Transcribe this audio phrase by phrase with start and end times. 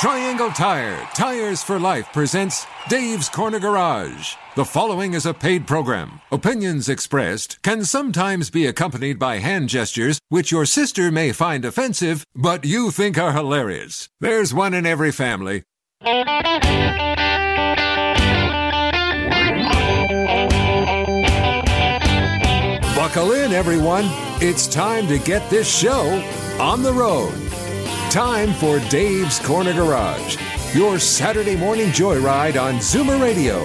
[0.00, 4.32] Triangle Tire, Tires for Life presents Dave's Corner Garage.
[4.56, 6.22] The following is a paid program.
[6.32, 12.24] Opinions expressed can sometimes be accompanied by hand gestures which your sister may find offensive,
[12.34, 14.08] but you think are hilarious.
[14.20, 15.64] There's one in every family.
[22.96, 24.06] Buckle in, everyone.
[24.40, 26.24] It's time to get this show
[26.58, 27.49] on the road.
[28.10, 30.36] Time for Dave's Corner Garage,
[30.74, 33.64] your Saturday morning joyride on Zoomer Radio.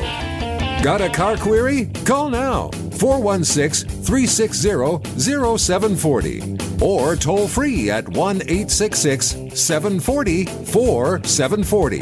[0.84, 1.86] Got a car query?
[2.06, 12.00] Call now 416 360 0740 or toll free at 1 866 740 4740.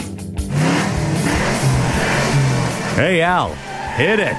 [2.95, 3.53] Hey, Al,
[3.95, 4.35] hit it.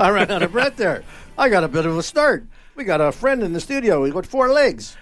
[0.00, 1.04] I ran out of breath there.
[1.36, 2.46] I got a bit of a start.
[2.76, 4.04] We got a friend in the studio.
[4.04, 4.96] He got four legs.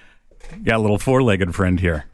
[0.63, 2.05] Got a little four legged friend here.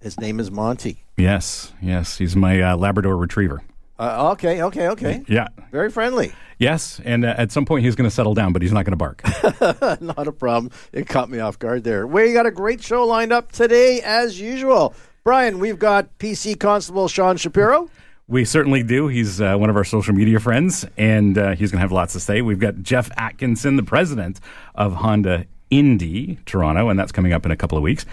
[0.00, 1.04] His name is Monty.
[1.16, 2.18] Yes, yes.
[2.18, 3.62] He's my uh, Labrador retriever.
[3.98, 5.24] Uh, okay, okay, okay.
[5.28, 5.48] Yeah.
[5.70, 6.32] Very friendly.
[6.58, 8.92] Yes, and uh, at some point he's going to settle down, but he's not going
[8.92, 10.00] to bark.
[10.00, 10.70] Not a problem.
[10.92, 12.06] It caught me off guard there.
[12.06, 14.94] We got a great show lined up today, as usual.
[15.24, 17.90] Brian, we've got PC Constable Sean Shapiro.
[18.32, 19.08] We certainly do.
[19.08, 22.14] He's uh, one of our social media friends, and uh, he's going to have lots
[22.14, 22.40] to say.
[22.40, 24.40] We've got Jeff Atkinson, the president
[24.74, 28.06] of Honda Indy Toronto, and that's coming up in a couple of weeks.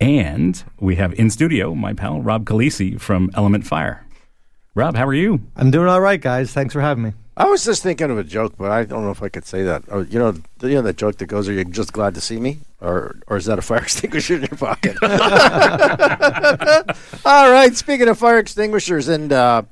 [0.00, 4.06] And we have in studio my pal Rob Calisi from Element Fire.
[4.74, 5.40] Rob, how are you?
[5.56, 6.52] I'm doing all right, guys.
[6.52, 7.12] Thanks for having me.
[7.36, 9.64] I was just thinking of a joke, but I don't know if I could say
[9.64, 9.82] that.
[9.88, 12.38] Or, you know, you know that joke that goes, "Are you just glad to see
[12.38, 14.96] me?" Or, or is that a fire extinguisher in your pocket?
[17.24, 17.74] All right.
[17.74, 19.62] Speaking of fire extinguishers, and uh,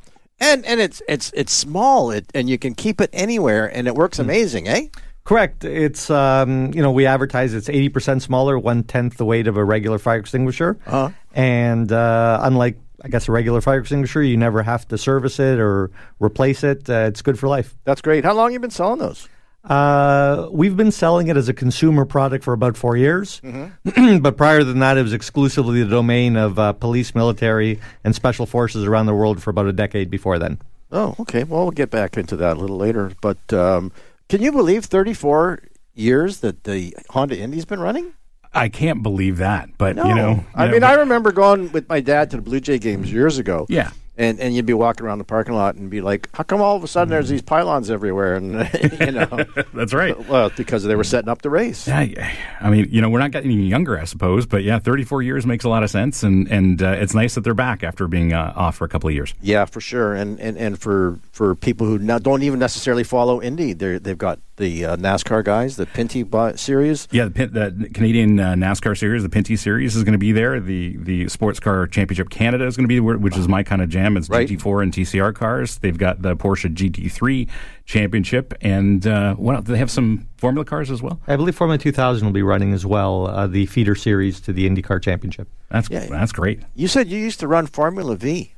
[0.41, 3.94] and and it's it's it's small, it, and you can keep it anywhere, and it
[3.94, 4.87] works amazing, eh?
[5.25, 5.64] Correct.
[5.64, 9.56] It's um, you know we advertise it's eighty percent smaller, one tenth the weight of
[9.56, 11.10] a regular fire extinguisher, Uh-huh.
[11.34, 15.58] and uh, unlike I guess a regular fire extinguisher, you never have to service it
[15.58, 15.90] or
[16.20, 16.88] replace it.
[16.88, 17.74] Uh, it's good for life.
[17.84, 18.24] That's great.
[18.24, 19.28] How long you been selling those?
[19.64, 24.18] Uh, we've been selling it as a consumer product for about four years, Mm-hmm.
[24.22, 28.44] but prior than that, it was exclusively the domain of uh, police, military, and special
[28.44, 30.58] forces around the world for about a decade before then.
[30.90, 31.44] Oh, okay.
[31.44, 33.12] Well, we'll get back into that a little later.
[33.20, 33.92] But um,
[34.28, 35.60] can you believe 34
[35.94, 38.12] years that the Honda Indy's been running?
[38.54, 42.30] I can't believe that, but you know, I mean, I remember going with my dad
[42.32, 43.66] to the Blue Jay games years ago.
[43.68, 43.90] Yeah.
[44.17, 46.77] And, and you'd be walking around the parking lot and be like, how come all
[46.77, 48.34] of a sudden there's these pylons everywhere?
[48.34, 48.53] And,
[49.00, 50.19] you know, that's right.
[50.28, 51.89] well, because they were setting up the race.
[51.89, 52.31] Yeah,
[52.61, 55.47] I mean, you know, we're not getting any younger, I suppose, but yeah, 34 years
[55.47, 58.34] makes a lot of sense, and and uh, it's nice that they're back after being
[58.34, 59.33] uh, off for a couple of years.
[59.41, 60.15] Yeah, for sure.
[60.15, 64.19] And, and, and for, for people who now don't even necessarily follow Indy, they're, they've
[64.19, 67.09] got the uh, NASCAR guys, the Pinty series.
[67.11, 70.33] Yeah, the, Pin- the Canadian uh, NASCAR series, the Pinty series, is going to be
[70.33, 70.61] there.
[70.61, 73.83] The the Sports Car Championship Canada is going to be there, which is my kind
[73.83, 74.01] of jam.
[74.16, 74.48] It's Right.
[74.48, 75.78] GT4 and TCR cars.
[75.78, 77.48] They've got the Porsche GT3
[77.84, 81.20] Championship, and uh, what they have some Formula cars as well?
[81.28, 84.68] I believe Formula 2000 will be running as well, uh, the feeder series to the
[84.68, 85.48] IndyCar Championship.
[85.70, 86.06] That's Yeah.
[86.06, 86.60] that's great.
[86.74, 88.54] You said you used to run Formula V.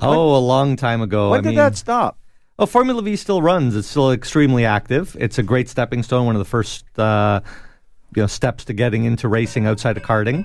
[0.00, 1.30] Oh, a long time ago.
[1.30, 2.18] When I did mean, that stop?
[2.58, 3.74] Oh, Formula V still runs.
[3.76, 5.16] It's still extremely active.
[5.18, 7.40] It's a great stepping stone, one of the first uh,
[8.14, 10.44] you know steps to getting into racing outside of karting.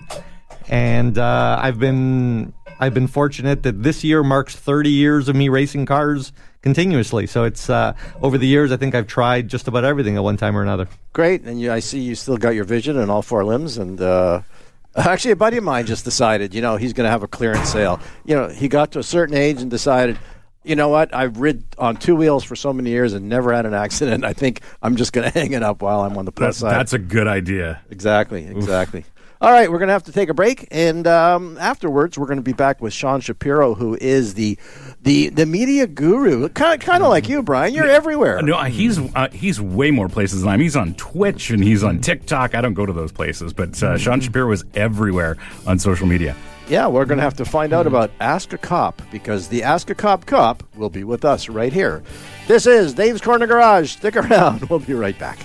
[0.69, 5.49] And uh, I've been I've been fortunate that this year marks 30 years of me
[5.49, 6.33] racing cars
[6.63, 7.27] continuously.
[7.27, 7.93] So it's uh,
[8.23, 10.87] over the years I think I've tried just about everything at one time or another.
[11.13, 13.77] Great, and you, I see you still got your vision and all four limbs.
[13.77, 14.41] And uh,
[14.95, 17.69] actually, a buddy of mine just decided, you know, he's going to have a clearance
[17.69, 17.99] sale.
[18.25, 20.17] You know, he got to a certain age and decided,
[20.63, 23.67] you know what, I've rid on two wheels for so many years and never had
[23.67, 24.25] an accident.
[24.25, 26.59] I think I'm just going to hang it up while I'm on the plus That's
[26.59, 26.79] side.
[26.79, 27.81] that's a good idea.
[27.91, 29.05] Exactly, exactly.
[29.41, 32.37] All right, we're going to have to take a break, and um, afterwards, we're going
[32.37, 34.55] to be back with Sean Shapiro, who is the
[35.01, 37.73] the the media guru, kind of kind of like you, Brian.
[37.73, 38.43] You're everywhere.
[38.43, 40.59] No, he's uh, he's way more places than I am.
[40.59, 42.53] He's on Twitch and he's on TikTok.
[42.53, 46.35] I don't go to those places, but uh, Sean Shapiro is everywhere on social media.
[46.67, 49.89] Yeah, we're going to have to find out about Ask a Cop because the Ask
[49.89, 52.03] a Cop cop will be with us right here.
[52.47, 53.93] This is Dave's Corner Garage.
[53.93, 54.61] Stick around.
[54.69, 55.39] We'll be right back.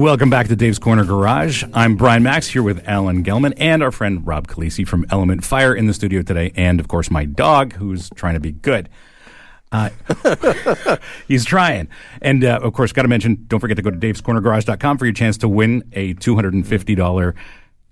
[0.00, 1.62] Welcome back to Dave's Corner Garage.
[1.74, 5.74] I'm Brian Makse here with Alan Gelman and our friend Rob Calisi from Element Fire
[5.74, 8.88] in the studio today, and of course my dog who's trying to be good.
[9.70, 9.90] Uh,
[11.28, 11.86] he's trying.
[12.22, 15.12] And uh, of course, got to mention, don't forget to go to davescornergarage.com for your
[15.12, 17.34] chance to win a $250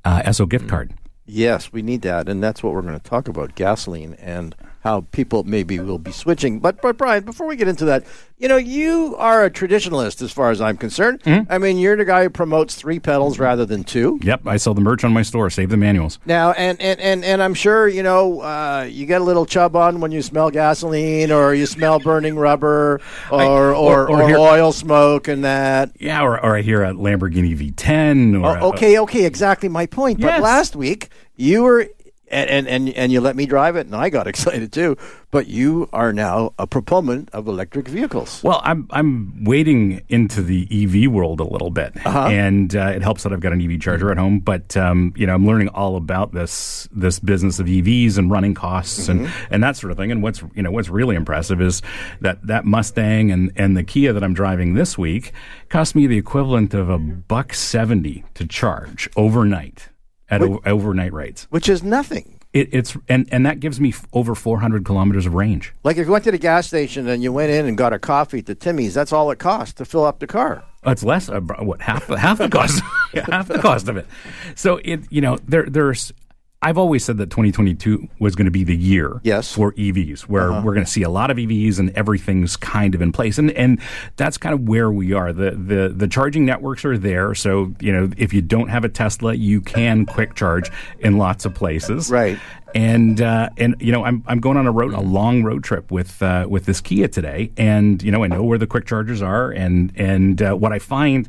[0.06, 0.94] uh, ESSO gift card.
[1.26, 5.01] Yes, we need that, and that's what we're going to talk about: gasoline and how
[5.13, 6.61] people maybe will be switching.
[6.61, 8.05] But, but Brian, before we get into that,
[8.39, 11.21] you know, you are a traditionalist as far as I'm concerned.
[11.25, 11.51] Mm-hmm.
[11.53, 14.21] I mean, you're the guy who promotes three pedals rather than two.
[14.23, 15.51] Yep, I sell the merch on my store.
[15.51, 16.21] Save the manuals.
[16.25, 19.75] Now, and, and, and, and I'm sure, you know, uh, you get a little chub
[19.75, 23.01] on when you smell gasoline or you smell burning rubber
[23.33, 25.91] or, or, or- or, or hear- oil smoke and that.
[25.99, 28.41] Yeah, or, or I hear a Lamborghini V10.
[28.45, 30.21] Or Oh, okay, okay, exactly my point.
[30.21, 31.89] But last week, you were.
[32.31, 34.97] And, and, and, and you let me drive it, and I got excited too.
[35.31, 38.43] But you are now a proponent of electric vehicles.
[38.43, 43.25] Well, I'm I'm wading into the EV world a little bit, and uh, it helps
[43.25, 44.41] that I've got an EV charger at home.
[44.41, 48.55] But um, you know, I'm learning all about this this business of EVs and running
[48.55, 50.11] costs and, and that sort of thing.
[50.11, 51.83] And what's you know what's really impressive is
[52.23, 55.33] that that Mustang and and the Kia that I'm driving this week
[55.69, 59.89] cost me the equivalent of a buck seventy to charge overnight
[60.31, 61.47] at o- overnight rates.
[61.51, 62.35] which is nothing.
[62.55, 65.75] It, it's and and that gives me f- over 400 kilometers of range.
[65.85, 67.99] Like if you went to the gas station and you went in and got a
[67.99, 70.65] coffee at the Timmy's, that's all it costs to fill up the car.
[70.87, 71.29] It's less.
[71.29, 72.83] Uh, what half half the cost
[73.31, 74.07] half the cost of it.
[74.55, 76.13] So it you know there there's.
[76.60, 79.52] I've always said that 2022 was going to be the year Yes.
[79.55, 83.00] for EVs, where we're going to see a lot of EVs and everything's kind of
[83.02, 83.81] in place, and and
[84.16, 85.32] that's kind of where we are.
[85.32, 88.88] the the The charging networks are there, so you know if you don't have a
[88.88, 90.69] Tesla, you can quick charge
[90.99, 92.38] in lots of places, Right.
[92.75, 95.93] and uh, and you know I'm I'm going on a road a long road trip
[95.93, 99.22] with uh, with this Kia today, and you know I know where the quick chargers
[99.22, 101.28] are, and and uh, what I find.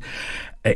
[0.66, 0.72] uh,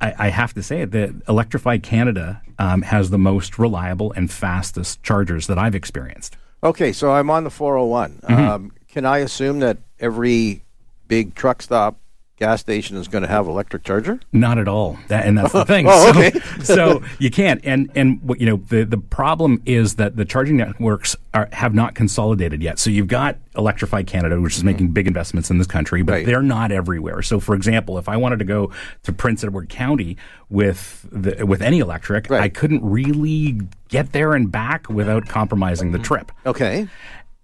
[0.00, 4.30] I, I have to say it that Electrify Canada um, has the most reliable and
[4.30, 6.36] fastest chargers that I've experienced.
[6.62, 8.20] Okay, so I'm on the 401.
[8.22, 8.34] Mm-hmm.
[8.34, 10.62] Um, can I assume that every
[11.06, 11.96] big truck stop
[12.38, 14.20] gas station is going to have electric charger?
[14.32, 14.98] Not at all.
[15.08, 15.86] That, and that's the thing.
[15.88, 16.38] Oh, so, okay.
[16.62, 17.60] so you can't.
[17.64, 21.74] And and what you know the the problem is that the charging networks are have
[21.74, 22.78] not consolidated yet.
[22.78, 26.16] So you've got Electrify Canada, which is making big investments in this country, but Mm-hmm.
[26.18, 26.26] Right.
[26.26, 27.22] they're not everywhere.
[27.22, 28.70] So, for example, if I wanted to go
[29.02, 30.16] to Prince Edward County
[30.48, 32.40] with the, with any electric, Right.
[32.40, 36.30] I couldn't really get there and back without compromising the trip.
[36.46, 36.88] Okay.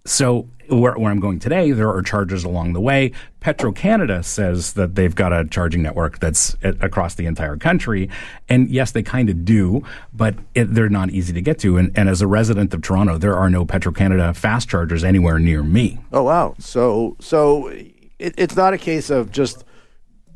[0.05, 3.11] So where, where I'm going today, there are charges along the way.
[3.39, 8.09] Petro Canada says that they've got a charging network that's a- across the entire country,
[8.49, 11.77] and yes, they kind of do, but it, they're not easy to get to.
[11.77, 15.39] And, and as a resident of Toronto, there are no Petro Canada fast chargers anywhere
[15.39, 15.99] near me.
[16.11, 16.55] Oh wow.
[16.59, 17.93] So so it,
[18.37, 19.63] it's not a case of just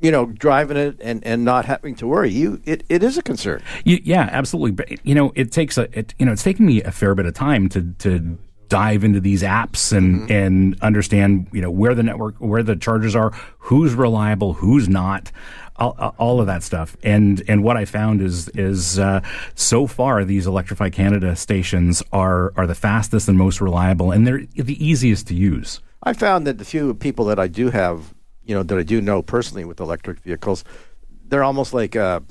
[0.02, 2.32] you know driving it and, and not having to worry.
[2.32, 3.62] You it, it is a concern.
[3.84, 4.72] You, yeah, absolutely.
[4.72, 7.26] But you know, it takes a it, you know it's taken me a fair bit
[7.26, 8.38] of time to to
[8.70, 13.16] dive into these apps and and understand you know where the network where the chargers
[13.16, 15.32] are, who's reliable, who's not.
[15.76, 19.22] All, all of that stuff, and and what I found is is uh,
[19.56, 24.42] so far these Electrify Canada stations are are the fastest and most reliable, and they're
[24.56, 25.80] the easiest to use.
[26.04, 28.14] I found that the few people that I do have,
[28.44, 30.66] you know, that I do know personally with electric vehicles,
[31.30, 32.24] they're almost like a,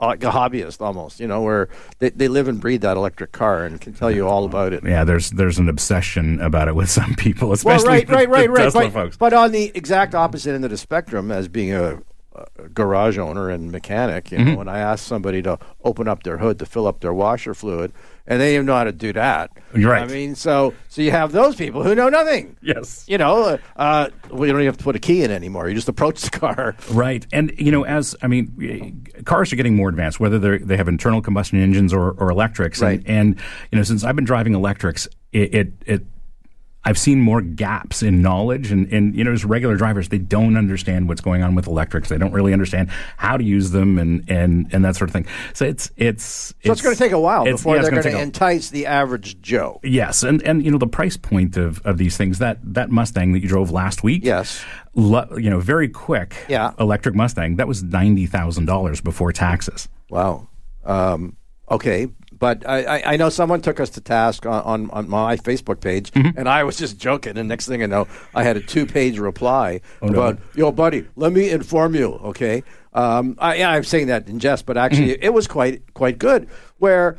[0.00, 1.20] like a hobbyist, almost.
[1.20, 4.26] You know, where they, they live and breathe that electric car and can tell you
[4.26, 4.84] all about it.
[4.84, 8.28] Yeah, there's there's an obsession about it with some people, Well, especially right, the, right,
[8.28, 8.64] right, the right.
[8.64, 9.16] Tesla But, folks.
[9.16, 12.00] but on the exact opposite end of the spectrum, as being a
[12.74, 14.54] garage owner and mechanic, you know, Mm-hmm.
[14.56, 17.92] when I ask somebody to open up their hood to fill up their washer fluid,
[18.26, 19.50] and they even know how to do that.
[19.74, 20.02] You're right.
[20.02, 22.56] I mean, so so you have those people who know nothing.
[22.62, 23.04] Yes.
[23.08, 25.68] You know, uh, uh, you don't even have to put a key in anymore.
[25.68, 26.76] You just approach the car.
[26.90, 30.76] Right, and you know, as I mean, cars are getting more advanced, whether they they
[30.76, 32.80] have internal combustion engines or, or electrics.
[32.80, 33.00] Right.
[33.06, 33.40] And, and
[33.72, 36.02] you know, since I've been driving electrics, it, it, it
[36.86, 40.56] I've seen more gaps in knowledge, and, and you know, as regular drivers, they don't
[40.56, 42.08] understand what's going on with electrics.
[42.08, 45.26] They don't really understand how to use them, and and, and that sort of thing.
[45.52, 48.14] So it's it's So it's, going to take a while before yeah, they're gonna going
[48.14, 49.80] to entice the average Joe.
[49.82, 53.32] Yes, and and you know the price point of, of these things that that Mustang
[53.32, 54.24] that you drove last week.
[54.24, 54.64] Yes.
[54.94, 56.36] lo- you know, very quick.
[56.48, 56.70] Yeah.
[56.78, 59.88] electric Mustang that was ninety thousand dollars before taxes.
[60.08, 60.48] Wow.
[60.84, 61.36] Um,
[61.68, 62.06] okay,
[62.38, 65.80] but I, I, I know someone took us to task on, on, on my Facebook
[65.80, 66.38] page, Mm-hmm.
[66.38, 67.36] and I was just joking.
[67.38, 70.36] And next thing I know, I had a two-page reply Oh, no.
[70.54, 72.62] "Yo, buddy, let me inform you." Okay,
[72.92, 75.22] um, I, yeah, I'm saying that in jest, but actually, Mm-hmm.
[75.24, 76.48] it was quite quite good.
[76.78, 77.16] Where,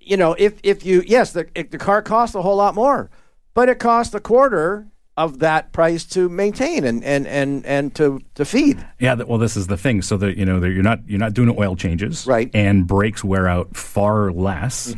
[0.00, 3.10] you know, if if you yes, the if the car costs a whole lot more,
[3.54, 8.20] but it costs a quarter of that price to maintain and and and, and to
[8.34, 8.84] to feed.
[8.98, 10.02] Yeah, well, this is the thing.
[10.02, 12.50] So that you know, that you're not you're not doing oil changes, Right.
[12.52, 14.94] And brakes wear out far less.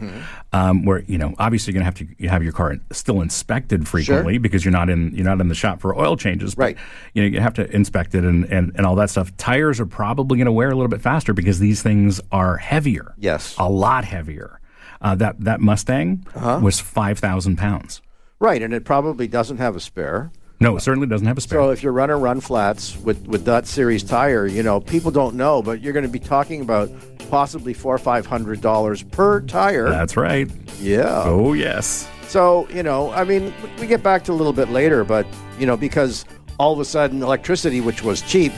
[0.52, 3.86] Um, where you know, obviously, you're gonna have to you have your car still inspected
[3.86, 6.54] frequently because you're not in you're not in the shop for oil changes.
[6.54, 6.78] but, Right.
[7.12, 9.36] You know, you have to inspect it and and, and all that stuff.
[9.36, 13.12] Tires are probably gonna wear a little bit faster because these things are heavier.
[13.18, 13.54] Yes.
[13.58, 14.60] a lot heavier.
[15.02, 16.58] Uh, that that Mustang Uh-huh.
[16.62, 18.00] was five thousand pounds.
[18.38, 20.30] Right, and it probably doesn't have a spare.
[20.58, 21.60] No, it certainly doesn't have a spare.
[21.60, 25.36] So if you're running run flats with with that series tire, you know people don't
[25.36, 26.90] know, but you're going to be talking about
[27.30, 29.88] possibly four or five hundred dollars per tire.
[29.88, 30.50] That's right.
[30.80, 31.22] yeah.
[31.24, 32.08] Oh yes.
[32.28, 35.26] So you know, I mean, we- get back to a little bit later, but
[35.58, 36.24] you know, because
[36.58, 38.52] all of a sudden electricity, which was cheap,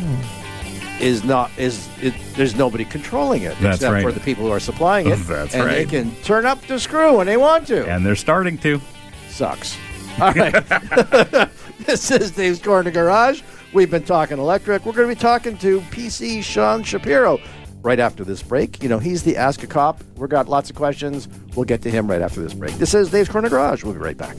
[1.01, 4.03] is not is it, there's nobody controlling it That's except right.
[4.03, 5.17] for the people who are supplying it.
[5.17, 7.87] That's and they can turn up the screw when they want to.
[7.89, 8.81] And they're starting to.
[9.29, 9.77] Sucks.
[10.21, 10.53] All right.
[11.87, 13.43] this is Dave's Corner Garage.
[13.73, 14.85] We've been talking electric.
[14.85, 17.39] We're going to be talking to PC Sean Shapiro
[17.83, 18.83] right after this break.
[18.83, 20.03] You know, he's the Ask a Cop.
[20.17, 21.29] We've got lots of questions.
[21.55, 22.75] We'll get to him right after this break.
[22.75, 23.85] This is Dave's Corner Garage.
[23.85, 24.37] We'll be right back.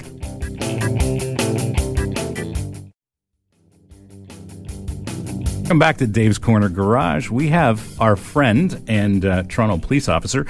[5.69, 7.29] Welcome back to Dave's Corner Garage.
[7.29, 10.47] We have our friend and uh, Toronto police officer,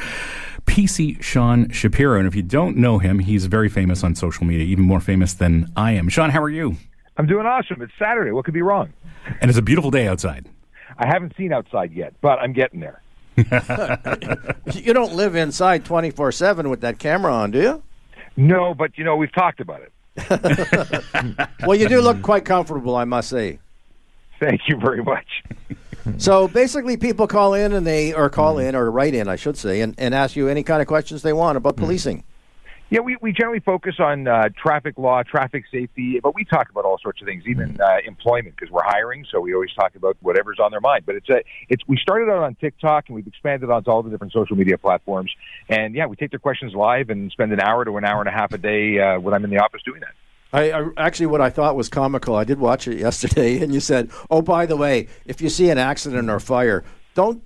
[0.69, 2.19] PC Sean Shapiro.
[2.19, 5.33] And if you don't know him, he's very famous on social media, even more famous
[5.33, 6.09] than I am.
[6.09, 6.77] Sean, how are you?
[7.17, 7.81] I'm doing awesome.
[7.81, 8.31] It's Saturday.
[8.31, 8.93] What could be wrong?
[9.41, 10.45] And it's a beautiful day outside.
[10.97, 13.01] I haven't seen outside yet, but I'm getting there.
[14.73, 17.83] You don't live inside 24 7 with that camera on, do you?
[18.37, 19.91] No, but you know we've talked about it.
[21.65, 23.59] Well, you do look quite comfortable, I must say.
[24.39, 25.43] Thank you very much.
[26.17, 29.57] So basically, people call in and they, or call in or write in, I should
[29.57, 32.23] say, and, and ask you any kind of questions they want about policing.
[32.91, 36.85] Yeah, we, we generally focus on uh, traffic law, traffic safety, but we talk about
[36.85, 39.27] all sorts of things, even uh, employment, because we're hiring.
[39.31, 41.05] So we always talk about whatever's on their mind.
[41.05, 44.09] But it's a it's we started out on TikTok and we've expanded onto all the
[44.09, 45.31] different social media platforms.
[45.67, 48.29] And yeah, we take their questions live and spend an hour to an hour and
[48.29, 50.15] a half a day uh, when I'm in the office doing that.
[50.51, 52.35] I, I actually what I thought was comical.
[52.35, 55.69] I did watch it yesterday, and you said, "Oh, by the way, if you see
[55.69, 57.43] an accident or fire, don't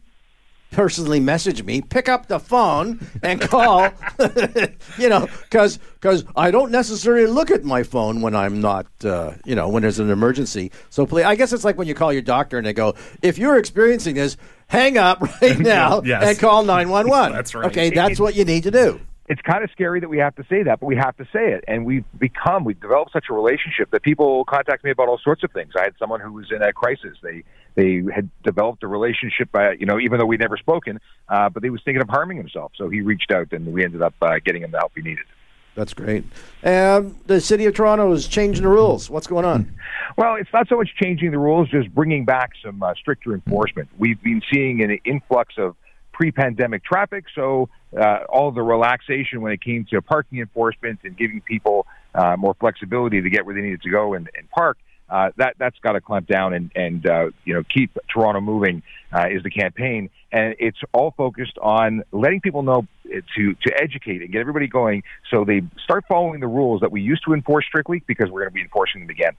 [0.71, 1.81] personally message me.
[1.81, 3.89] Pick up the phone and call.
[4.97, 9.33] you know, because because I don't necessarily look at my phone when I'm not, uh,
[9.45, 10.71] you know, when there's an emergency.
[10.89, 13.37] So please, I guess it's like when you call your doctor and they go, "If
[13.37, 16.23] you're experiencing this, hang up right now Yes.
[16.23, 17.65] and call 911." That's right.
[17.65, 18.99] Okay, that's what you need to do.
[19.27, 21.53] It's kind of scary that we have to say that, but we have to say
[21.53, 21.63] it.
[21.67, 25.43] And we've become, we've developed such a relationship that people contact me about all sorts
[25.43, 25.73] of things.
[25.77, 27.17] I had someone who was in a crisis.
[27.21, 27.43] They
[27.75, 31.63] they had developed a relationship, uh, you know, even though we'd never spoken, uh, but
[31.63, 32.71] he was thinking of harming himself.
[32.75, 35.25] So he reached out, and we ended up uh, getting him the help he needed.
[35.73, 36.23] That's great.
[36.61, 39.09] And the city of Toronto is changing the rules.
[39.09, 39.73] What's going on?
[40.17, 43.89] Well, it's not so much changing the rules, just bringing back some uh, stricter enforcement.
[43.97, 45.75] We've been seeing an influx of
[46.11, 51.41] pre-pandemic traffic, so uh, all the relaxation when it came to parking enforcement and giving
[51.41, 51.85] people
[52.15, 54.77] uh, more flexibility to get where they needed to go and, and park.
[55.09, 58.81] Uh, that that's got to clamp down and and uh, you know keep Toronto moving
[59.11, 63.73] uh, is the campaign, and it's all focused on letting people know uh, to to
[63.79, 67.33] educate and get everybody going, so they start following the rules that we used to
[67.33, 69.33] enforce strictly because we're going to be enforcing them again.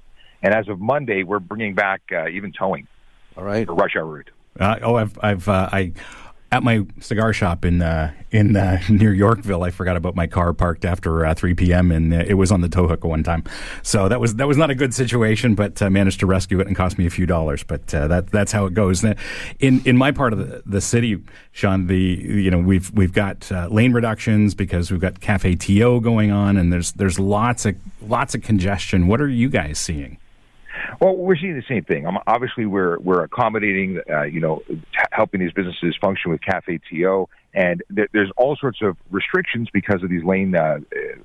[0.44, 2.86] And as of Monday, we're bringing back uh, even towing
[3.36, 3.66] All right.
[3.66, 4.30] the rush hour route.
[4.60, 5.92] Uh, oh, I've, I've, uh, I,
[6.54, 10.52] at my cigar shop in uh, in uh, near Yorkville, I forgot about my car
[10.52, 11.90] parked after uh, 3 p.m.
[11.90, 13.42] and uh, it was on the tow hook one time.
[13.82, 16.68] So that was that was not a good situation, but uh, managed to rescue it
[16.68, 17.64] and cost me a few dollars.
[17.64, 19.02] But uh, that that's how it goes.
[19.02, 21.20] In in my part of the, the city,
[21.50, 26.56] Sean, the you know we've we've got lane reductions because we've got CafeTO going on,
[26.56, 29.08] and there's there's lots of lots of congestion.
[29.08, 30.18] What are you guys seeing?
[31.00, 32.06] Well, we're seeing the same thing.
[32.06, 34.78] Um, obviously, we're we're accommodating, uh, you know, t-
[35.10, 40.02] helping these businesses function with Cafe To, and th- there's all sorts of restrictions because
[40.02, 40.78] of these lane uh,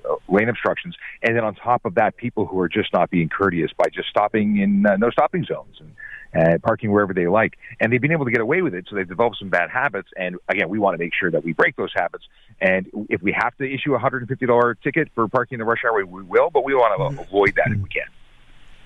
[0.10, 0.96] uh, lane obstructions.
[1.24, 4.10] And then on top of that, people who are just not being courteous by just
[4.10, 5.92] stopping in uh, no stopping zones and.
[6.32, 8.86] Uh, parking wherever they like, and they've been able to get away with it.
[8.88, 10.10] So they've developed some bad habits.
[10.16, 12.24] And again, we want to make sure that we break those habits.
[12.62, 15.60] And if we have to issue a hundred and fifty dollar ticket for parking in
[15.60, 16.52] the rush hour, we will.
[16.52, 18.04] But we want to avoid that if we can.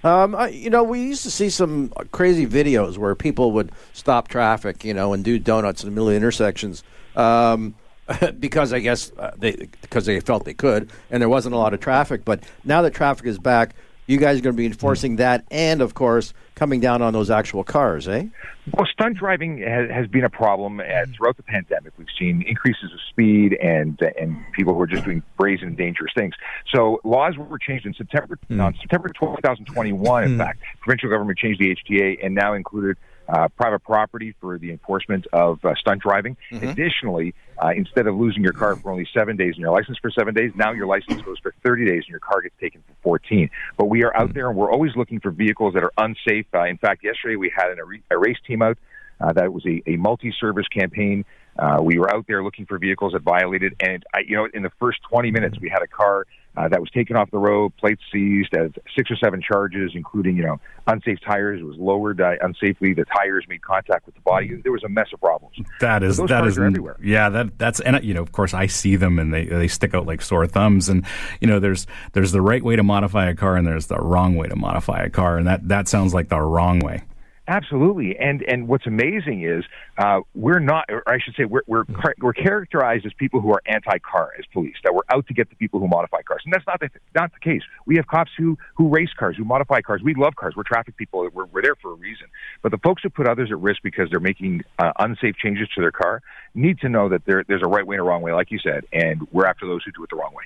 [0.04, 4.28] Um, I, you know, we used to see some crazy videos where people would stop
[4.28, 6.84] traffic, you know, and do donuts in the middle of intersections
[7.16, 7.76] um,
[8.40, 11.74] because I guess uh, they because they felt they could, and there wasn't a lot
[11.74, 12.26] of traffic.
[12.26, 13.76] But now that traffic is back,
[14.08, 17.30] you guys are going to be enforcing that, and of course, coming down on those
[17.30, 18.26] actual cars, eh?
[18.74, 20.84] Well, stunt driving has, has been a problem uh,
[21.16, 21.94] throughout the pandemic.
[21.98, 26.14] We've seen increases of speed and and people who are just doing brazen and dangerous
[26.16, 26.34] things.
[26.74, 30.24] So laws were changed in September on September 12, 2021.
[30.24, 32.98] In fact, provincial government changed the HTA and now included
[33.34, 36.38] uh, private property for the enforcement of uh, stunt driving.
[36.70, 40.12] Additionally, uh, instead of losing your car for only seven days and your license for
[40.12, 42.94] seven days, now your license goes for 30 days and your car gets taken for
[43.04, 43.50] 14.
[43.78, 46.46] But we are out there and we're always looking for vehicles that are unsafe.
[46.54, 48.78] Uh, in fact, yesterday we had a, a race team out.
[49.24, 51.24] Uh, that was a, a multi-service campaign.
[51.58, 54.64] Uh, we were out there looking for vehicles that violated, and I, you know, in
[54.64, 56.26] the first 20 minutes, we had a car
[56.56, 60.38] uh, that was taken off the road, plates seized, uh, six or seven charges, including
[60.38, 61.60] you know unsafe tires.
[61.60, 62.96] It was lowered uh, unsafely.
[62.96, 64.62] The tires made contact with the body.
[64.62, 65.56] There was a mess of problems.
[65.80, 66.98] That is that is everywhere.
[67.02, 69.96] Yeah, that that's and you know, of course, I see them and they they stick
[69.96, 70.90] out like sore thumbs.
[70.90, 71.06] And
[71.42, 74.36] you know, there's there's the right way to modify a car and there's the wrong
[74.36, 77.02] way to modify a car, and that that sounds like the wrong way.
[77.46, 79.66] Absolutely, and and what's amazing is
[79.98, 81.84] uh, we're not, or I should say, we're we're
[82.22, 84.76] we're characterized as people who are anti-car as police.
[84.86, 87.34] That we're out to get the people who modify cars, and that's not the not
[87.34, 87.62] the case.
[87.86, 90.02] We have cops who who race cars, who modify cars.
[90.02, 90.54] We love cars.
[90.56, 91.28] We're traffic people.
[91.34, 92.28] We're we're there for a reason.
[92.62, 95.82] But the folks who put others at risk because they're making uh, unsafe changes to
[95.82, 96.22] their car
[96.56, 98.60] need to know that there there's a right way and a wrong way, like you
[98.60, 100.46] said, and we're after those who do it the wrong way.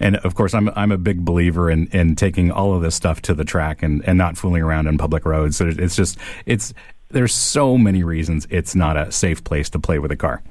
[0.00, 3.22] And of course, I'm I'm a big believer in, in taking all of this stuff
[3.22, 5.60] to the track and, and not fooling around on public roads.
[5.60, 6.74] It's just it's
[7.10, 10.42] there's so many reasons it's not a safe place to play with a car.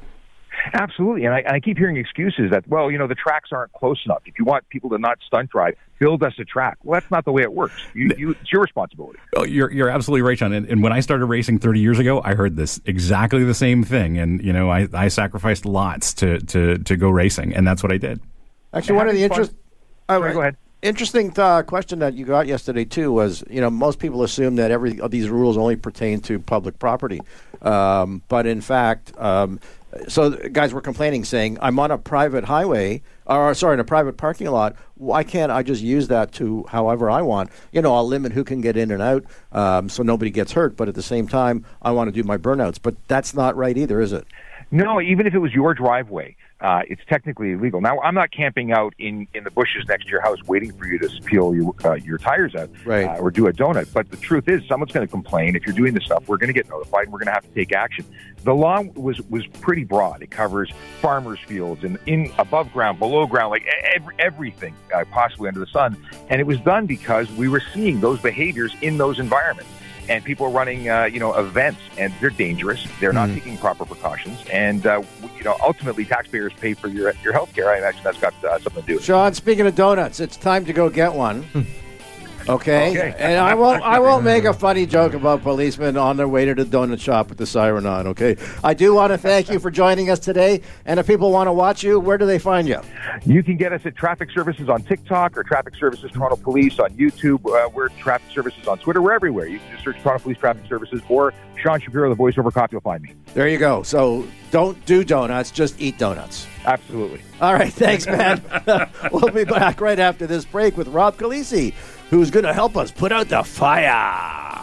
[0.73, 3.73] Absolutely, and I, and I keep hearing excuses that well, you know, the tracks aren't
[3.73, 4.21] close enough.
[4.25, 6.77] If you want people to not stunt drive, build us a track.
[6.83, 7.75] Well, that's not the way it works.
[7.93, 9.19] You, you, it's your responsibility.
[9.35, 10.53] Oh, you're you're absolutely right, Sean.
[10.53, 13.83] And, and when I started racing 30 years ago, I heard this exactly the same
[13.83, 14.17] thing.
[14.17, 17.91] And you know, I, I sacrificed lots to, to to go racing, and that's what
[17.91, 18.21] I did.
[18.73, 19.57] Actually, one of the Having fun- interest.
[20.09, 20.57] oh, Sorry, go ahead.
[20.81, 24.69] Interesting uh, question that you got yesterday too was you know most people assume that
[24.69, 27.21] every of these rules only pertain to public property,
[27.61, 29.61] um, but in fact, um,
[30.09, 34.17] so guys were complaining saying I'm on a private highway or sorry in a private
[34.17, 34.75] parking lot.
[34.95, 37.49] Why can't I just use that to however I want?
[37.71, 40.75] You know, I'll limit who can get in and out um, so nobody gets hurt,
[40.75, 42.77] but at the same time, I want to do my burnouts.
[42.81, 44.27] But that's not right either, is it?
[44.69, 47.81] No, even if it was your driveway, uh, it's technically illegal.
[47.81, 50.85] Now, I'm not camping out in, in the bushes next to your house waiting for
[50.87, 53.05] you to peel your, uh, your tires out Right.
[53.05, 53.91] uh, or do a donut.
[53.93, 55.55] But the truth is, someone's going to complain.
[55.57, 57.43] If you're doing this stuff, we're going to get notified and we're going to have
[57.43, 58.05] to take action.
[58.45, 60.21] The law was, was pretty broad.
[60.21, 60.71] It covers
[61.01, 65.67] farmers' fields and in above ground, below ground, like every, everything uh, possibly under the
[65.67, 65.97] sun.
[66.29, 69.69] And it was done because we were seeing those behaviors in those environments.
[70.09, 72.85] And people are running, uh, you know, events, and they're dangerous.
[72.99, 75.01] They're not taking proper precautions, and uh,
[75.37, 77.69] you know, ultimately, taxpayers pay for your your health care.
[77.69, 79.05] I imagine that's got uh, something to do with it.
[79.05, 81.45] Sean, speaking of donuts, it's time to go get one.
[82.47, 82.89] Okay?
[82.89, 83.15] Okay.
[83.17, 83.81] and I won't.
[83.83, 87.29] I won't make a funny joke about policemen on their way to the donut shop
[87.29, 88.07] with the siren on.
[88.07, 90.61] Okay, I do want to thank you for joining us today.
[90.85, 92.81] And if people want to watch you, where do they find you?
[93.25, 96.89] You can get us at Traffic Services on TikTok or Traffic Services Toronto Police on
[96.91, 97.45] YouTube.
[97.45, 99.01] Uh, we're Traffic Services on Twitter.
[99.01, 99.47] We're everywhere.
[99.47, 102.71] You can just search Toronto Police Traffic Services or Sean Shapiro, the voiceover cop.
[102.71, 103.13] You'll find me.
[103.33, 103.83] There you go.
[103.83, 106.45] So don't do donuts, just eat donuts.
[106.65, 107.21] Absolutely.
[107.41, 108.41] All right, thanks, man.
[109.11, 111.73] we'll be back right after this break with Rob Calisi,
[112.09, 114.53] who's going to help us put out the fire.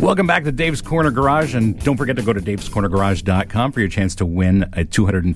[0.00, 3.88] Welcome back to Dave's Corner Garage, and don't forget to go to davescornergarage.com for your
[3.88, 5.34] chance to win a $250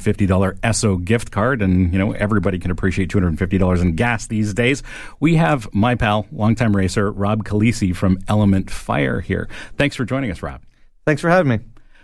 [0.61, 1.63] Esso gift card.
[1.63, 4.85] And, you know, everybody can appreciate $250 in gas these days.
[5.19, 9.49] We have my pal, longtime racer, Rob Calisi from Element Fire here.
[9.77, 10.63] Thanks for joining us, Rob.
[11.05, 11.59] Thanks for having me.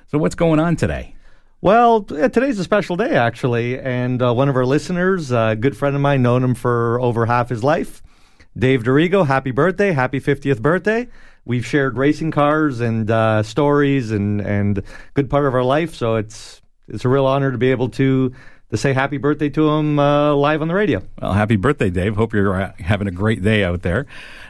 [0.08, 1.14] So, what's going on today?
[1.60, 3.80] Well, today's a special day, actually.
[3.80, 7.26] And uh, one of our listeners, a good friend of mine, known him for over
[7.26, 8.00] half his life,
[8.56, 11.08] Dave Dorigo, happy birthday, happy 50th birthday.
[11.44, 15.96] We've shared racing cars and uh, stories and, and good part of our life.
[15.96, 18.32] So it's it's a real honor to be able to
[18.70, 21.02] to say happy birthday to him uh, live on the radio.
[21.20, 22.14] Well, happy birthday, Dave.
[22.14, 24.06] Hope you're uh, having a great day out there.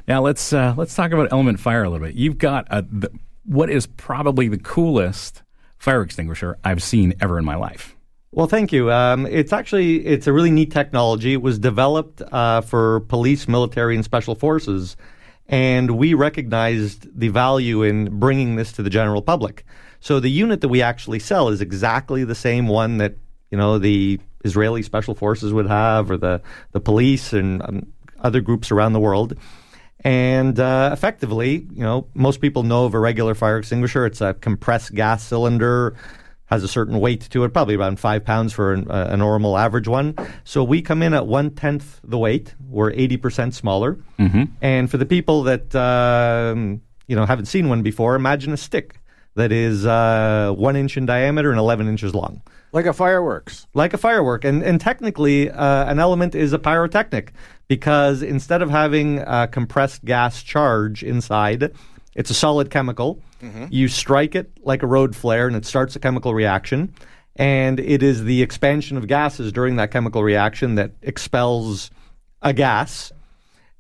[0.07, 2.17] Now let's uh, let's talk about Element Fire a little bit.
[2.17, 3.11] You've got a, the,
[3.45, 5.43] what is probably the coolest
[5.79, 7.97] fire extinguisher I've seen ever in my life.
[8.31, 8.93] Well, thank you.
[8.93, 11.33] Um, it's actually it's a really neat technology.
[11.33, 14.97] It was developed uh, for police, military, and special forces,
[15.49, 19.65] and we recognized the value in bringing this to the general public.
[20.01, 23.17] So the unit that we actually sell is exactly the same one that
[23.51, 27.87] you know the Israeli special forces would have, or the the police and um,
[28.21, 29.35] other groups around the world.
[30.05, 34.07] And uh, effectively, you know, most people know of a regular fire extinguisher.
[34.07, 35.97] It's a compressed gas cylinder
[36.49, 39.87] has a certain weight to it, probably around five pounds for an, a normal average
[39.87, 40.15] one.
[40.45, 42.55] So we come in at one tenth the weight.
[42.59, 43.99] We're eighty percent smaller.
[44.19, 44.45] Mm-hmm.
[44.63, 49.01] And for the people that um, you know haven't seen one before, imagine a stick
[49.35, 52.41] that is uh, one inch in diameter and eleven inches long
[52.73, 53.67] Like a fireworks.
[53.75, 54.45] like a firework.
[54.45, 57.33] And, and technically, uh, an element is a pyrotechnic
[57.67, 61.73] because instead of having a compressed gas charge inside,
[62.15, 63.21] it's a solid chemical.
[63.71, 66.93] You strike it like a road flare and it starts a chemical reaction.
[67.37, 71.91] And it is the expansion of gases during that chemical reaction that expels
[72.43, 73.13] a gas.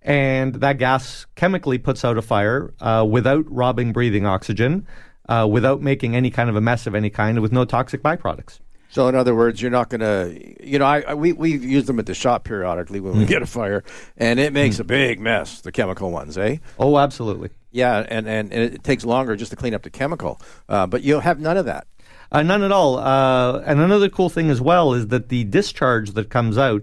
[0.00, 4.86] And that gas chemically puts out a fire uh, without robbing breathing oxygen,
[5.28, 8.60] uh, without making any kind of a mess of any kind, with no toxic byproducts.
[8.90, 11.84] So in other words, you're not going to, you know, I, I we we use
[11.86, 13.84] them at the shop periodically when we get a fire,
[14.16, 15.60] and it makes a big mess.
[15.60, 16.56] The chemical ones, eh?
[16.78, 17.50] Oh, absolutely.
[17.70, 21.02] Yeah, and, and, and it takes longer just to clean up the chemical, uh, but
[21.02, 21.86] you'll have none of that.
[22.32, 22.98] Uh, none at all.
[22.98, 26.82] Uh, and another cool thing as well is that the discharge that comes out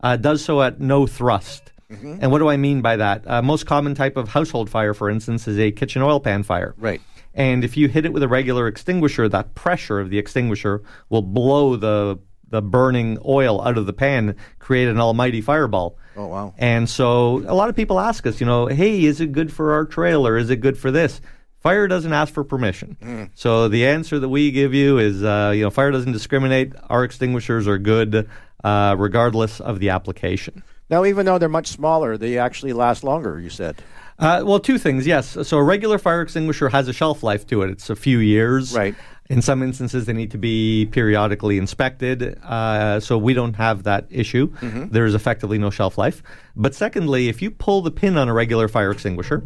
[0.00, 1.70] uh, does so at no thrust.
[1.90, 3.24] And what do I mean by that?
[3.24, 6.74] Uh, most common type of household fire, for instance, is a kitchen oil pan fire.
[6.76, 7.00] Right.
[7.34, 11.22] And if you hit it with a regular extinguisher, that pressure of the extinguisher will
[11.22, 12.18] blow the
[12.48, 15.98] the burning oil out of the pan, create an almighty fireball.
[16.16, 16.54] Oh, wow.
[16.56, 19.72] And so a lot of people ask us, you know, hey, is it good for
[19.72, 20.36] our trailer?
[20.36, 21.20] is it good for this?
[21.58, 23.30] Fire doesn't ask for permission.
[23.34, 26.74] So the answer that we give you is, uh, you know, fire doesn't discriminate.
[26.90, 28.28] Our extinguishers are good
[28.62, 30.62] uh, regardless of the application.
[30.90, 33.40] Now, even though they're much smaller, they actually last longer.
[33.40, 33.82] You said.
[34.18, 35.36] Uh, well, two things, yes.
[35.42, 37.70] So a regular fire extinguisher has a shelf life to it.
[37.70, 38.74] It's a few years.
[38.74, 38.94] Right.
[39.30, 42.38] In some instances, they need to be periodically inspected.
[42.42, 44.52] Uh, so we don't have that issue.
[44.60, 46.22] There's effectively no shelf life.
[46.54, 49.42] But secondly, if you pull the pin on a regular fire extinguisher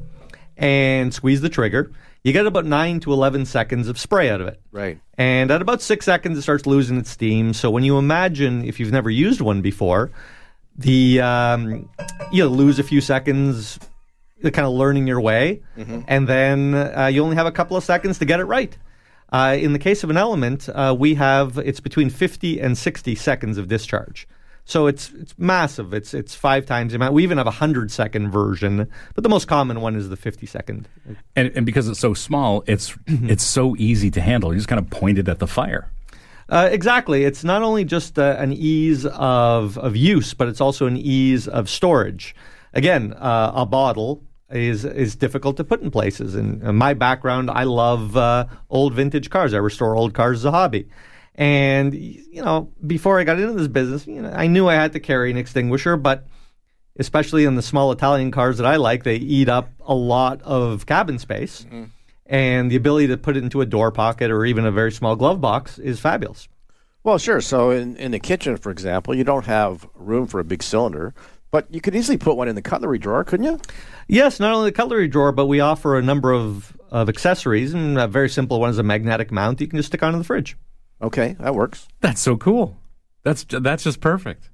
[0.57, 1.93] and squeeze the trigger,
[2.25, 4.61] you get about 9 to 11 seconds of spray out of it.
[4.73, 4.99] Right.
[5.17, 7.53] And at about six seconds, it starts losing its steam.
[7.53, 10.11] So when you imagine, if you've never used one before,
[10.77, 11.89] the um,
[12.33, 13.79] you lose a few seconds,
[14.43, 15.63] kind of learning your way,
[16.07, 18.77] and then uh, you only have a couple of seconds to get it right.
[19.31, 23.15] Uh, in the case of an element, uh, we have it's between 50 and 60
[23.15, 24.27] seconds of discharge.
[24.65, 25.95] So it's it's massive.
[25.95, 27.15] It's it's five times the amount.
[27.15, 30.47] We even have a hundred second version, but the most common one is the 50
[30.47, 30.89] second.
[31.35, 34.53] And, and because it's so small, it's it's so easy to handle.
[34.53, 35.91] You just kind of point it at the fire.
[36.51, 37.25] Uh, exactly.
[37.25, 41.47] It's not only just uh, an ease of, of use, but it's also an ease
[41.47, 42.35] of storage.
[42.73, 46.35] Again, uh, a bottle is is difficult to put in places.
[46.35, 49.55] And my background, I love uh, old vintage cars.
[49.55, 50.89] I restore old cars as a hobby.
[51.35, 54.93] And you know, before I got into this business, you know, I knew I had
[54.95, 56.27] to carry an extinguisher, but
[56.99, 60.85] especially in the small Italian cars that I like, they eat up a lot of
[60.87, 61.65] cabin space.
[62.27, 65.17] And the ability to put it into a door pocket or even a very small
[65.17, 66.49] glove box is fabulous.
[67.05, 67.41] Well, sure.
[67.41, 71.15] So in, in the kitchen, for example, you don't have room for a big cylinder,
[71.51, 73.61] but you could easily put one in the cutlery drawer, couldn't you?
[74.09, 77.99] Yes, not only the cutlery drawer, but we offer a number of, of accessories, and
[77.99, 80.25] a very simple one is a magnetic mount that you can just stick onto the
[80.25, 80.57] fridge.
[81.01, 81.89] Okay, that works.
[82.01, 82.77] That's so cool.
[83.23, 84.51] That's that's just perfect.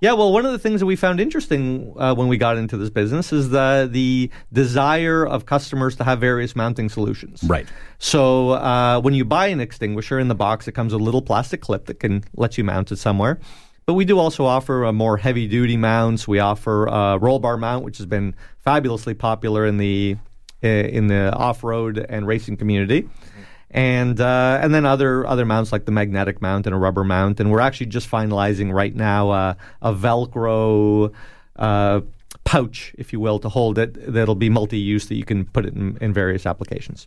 [0.00, 2.76] Yeah, well, one of the things that we found interesting uh, when we got into
[2.76, 7.42] this business is the the desire of customers to have various mounting solutions.
[7.44, 7.66] Right.
[7.98, 11.22] So uh, when you buy an extinguisher in the box, it comes with a little
[11.22, 13.40] plastic clip that can let you mount it somewhere.
[13.86, 16.26] But we do also offer a more heavy duty mounts.
[16.26, 20.16] We offer a roll bar mount, which has been fabulously popular in the
[20.64, 23.08] uh, in the off road and racing community.
[23.70, 27.38] And uh, and then other other mounts like the magnetic mount and a rubber mount,
[27.38, 31.12] and we're actually just finalizing right now uh, a Velcro
[31.54, 32.00] uh,
[32.42, 34.12] pouch, if you will, to hold it.
[34.12, 37.06] That'll be multi-use that you can put it in, in various applications.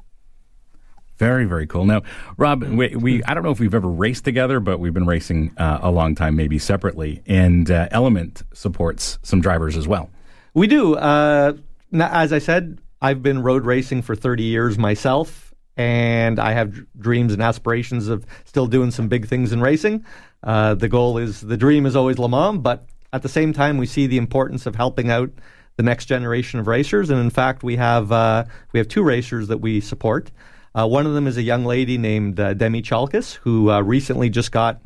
[1.20, 1.84] Very, very cool.
[1.86, 2.02] Now,
[2.38, 5.54] Rob, we, we I don't know if we've ever raced together, but we've been racing
[5.58, 7.22] uh, a long time, maybe separately.
[7.28, 10.10] And uh, Element supports some drivers as well.
[10.54, 10.96] We do.
[10.96, 11.54] Uh,
[11.94, 17.34] as I said, I've been road racing for 30 years myself, and I have dreams
[17.34, 20.06] and aspirations of still doing some big things in racing.
[20.42, 23.78] Uh, the goal is the dream is always Le Mans, but at the same time,
[23.78, 25.32] we see the importance of helping out
[25.76, 27.10] the next generation of racers.
[27.10, 30.32] And in fact, we have uh, we have two racers that we support.
[30.74, 34.30] Uh, one of them is a young lady named uh, Demi Chalkias, who uh, recently
[34.30, 34.82] just got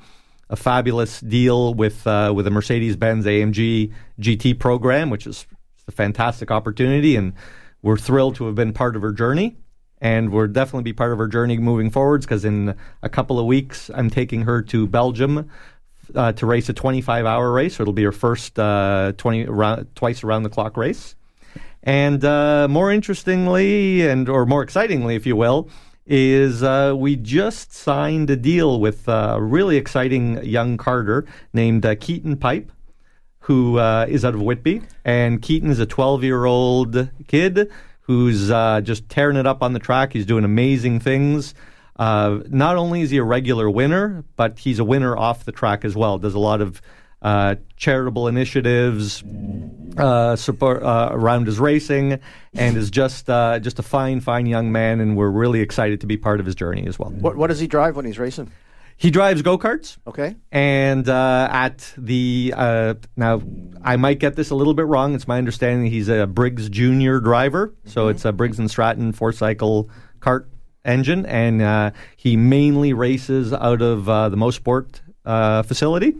[0.49, 5.45] a fabulous deal with uh, with the Mercedes Benz AMG GT program, which is
[5.87, 7.33] a fantastic opportunity, and
[7.81, 9.57] we're thrilled to have been part of her journey.
[9.99, 13.45] And we'll definitely be part of her journey moving forwards because in a couple of
[13.45, 15.49] weeks, I'm taking her to Belgium
[16.13, 17.77] uh, to race a 25 hour race.
[17.77, 21.15] So it'll be her first uh, 20 around, twice around the clock race.
[21.83, 25.69] And uh, more interestingly, and or more excitingly, if you will,
[26.05, 31.85] is uh, we just signed a deal with uh, a really exciting young carter named
[31.85, 32.71] uh, Keaton Pipe,
[33.39, 34.81] who uh, is out of Whitby.
[35.03, 37.69] And Keaton is a 12 year old kid
[38.01, 40.13] who's uh, just tearing it up on the track.
[40.13, 41.53] He's doing amazing things.
[41.99, 45.95] Not only is he a regular winner, but he's a winner off the track as
[45.95, 46.17] well.
[46.17, 46.81] Does a lot of
[47.23, 49.23] uh, charitable initiatives
[49.97, 52.19] uh, support uh, around his racing,
[52.53, 54.99] and is just uh, just a fine, fine young man.
[54.99, 57.09] And we're really excited to be part of his journey as well.
[57.11, 58.51] What, what does he drive when he's racing?
[58.97, 59.97] He drives go karts.
[60.05, 60.35] Okay.
[60.51, 63.41] And uh, at the uh, now,
[63.81, 65.15] I might get this a little bit wrong.
[65.15, 69.31] It's my understanding he's a Briggs Junior driver, so it's a Briggs and Stratton four
[69.31, 70.45] cycle kart
[70.85, 76.13] engine, and uh, he mainly races out of uh, the Mosport uh, facility.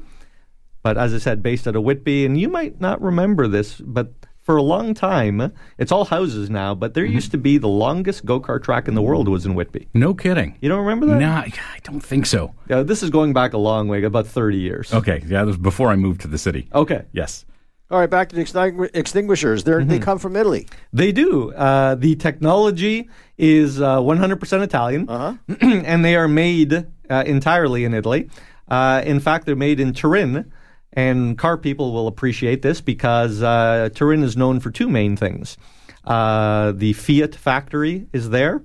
[0.84, 4.12] But as I said, based out of Whitby, and you might not remember this, but
[4.42, 6.76] for a long time, it's all houses now.
[6.76, 9.56] But there used to be the longest go kart track in the world was in
[9.56, 9.88] Whitby.
[9.94, 10.58] No kidding.
[10.62, 11.20] You don't remember that?
[11.20, 12.54] No, I I don't think so.
[12.70, 14.94] Yeah, this is going back a long way, about thirty years.
[14.94, 16.68] Okay, yeah, that was before I moved to the city.
[16.76, 17.06] Okay.
[17.14, 17.46] Yes.
[17.92, 19.64] All right, back to the extingu- extinguishers.
[19.66, 20.68] They're, They come from Italy.
[20.92, 21.54] They do.
[21.54, 25.36] Uh, the technology is uh, 100% Italian, Uh-huh.
[25.62, 26.74] and they are made
[27.10, 28.30] uh, entirely in Italy.
[28.68, 30.52] Uh, in fact, they're made in Turin,
[30.94, 35.58] and car people will appreciate this because uh, Turin is known for two main things.
[36.06, 38.62] Uh, the Fiat factory is there.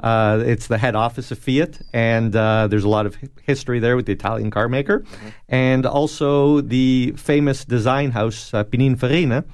[0.00, 3.96] Uh, it's the head office of Fiat, and uh, there's a lot of history there
[3.96, 5.04] with the Italian car maker.
[5.48, 9.44] And also, the famous design house, uh, Pininfarina,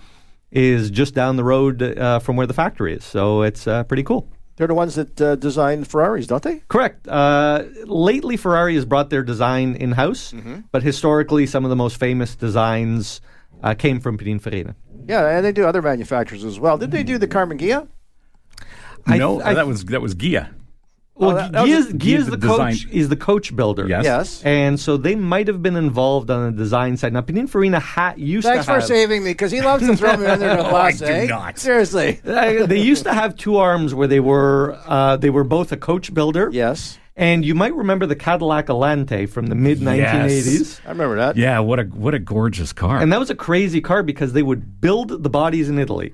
[0.52, 3.04] is just down the road uh, from where the factory is.
[3.04, 4.28] So it's uh, pretty cool.
[4.56, 6.62] They're the ones that uh, design Ferraris, don't they?
[6.68, 7.06] Correct.
[7.06, 10.32] Uh, lately, Ferrari has brought their design in house,
[10.72, 13.20] but historically, some of the most famous designs
[13.62, 14.74] uh, came from Pininfarina.
[15.06, 16.78] Yeah, and they do other manufacturers as well.
[16.78, 17.86] Did they do the Karmann Ghia?
[19.06, 20.48] I- no, I- that was that was Ghia.
[21.18, 22.72] Well, that- that was Ghia's, a- Ghia's Ghia's the the coach.
[22.80, 23.88] design- Is the coach builder.
[23.88, 24.04] Yes.
[24.04, 24.42] Yes.
[24.44, 27.12] And so they might have been involved on the design side.
[27.14, 30.16] Now, Pininfarina ha- used Thanks to Thanks for saving me because he loves to throw
[30.16, 30.98] me under the I bus.
[30.98, 31.26] do eh?
[31.26, 31.58] not.
[31.58, 32.20] Seriously.
[32.26, 35.76] Uh, they used to have two arms where they were uh, they were both a
[35.76, 36.50] coach builder.
[36.52, 40.80] Yes, And you might remember the Cadillac Alante from the mid 1980s.
[40.84, 41.36] I remember that.
[41.36, 42.98] Yeah, what a what a gorgeous car.
[43.00, 46.12] And that was a crazy car because they would build the bodies in Italy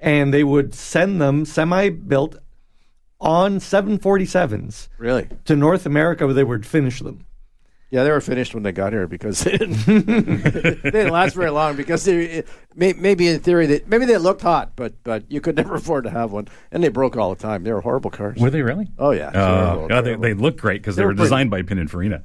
[0.00, 2.36] and they would send them semi built
[3.22, 5.28] on 747s Really?
[5.46, 7.24] to North America where they would finish them.
[7.90, 11.50] Yeah, they were finished when they got here because they didn't, they didn't last very
[11.50, 11.76] long.
[11.76, 12.42] Because they,
[12.74, 16.04] may, maybe in theory, that maybe they looked hot, but but you could never afford
[16.04, 17.64] to have one, and they broke all the time.
[17.64, 18.38] They were horrible cars.
[18.40, 18.88] were they really?
[18.98, 20.22] Oh yeah, Oh, terrible, God, they, terrible.
[20.22, 22.22] they look great because they, They were were pretty- designed by Pininfarina.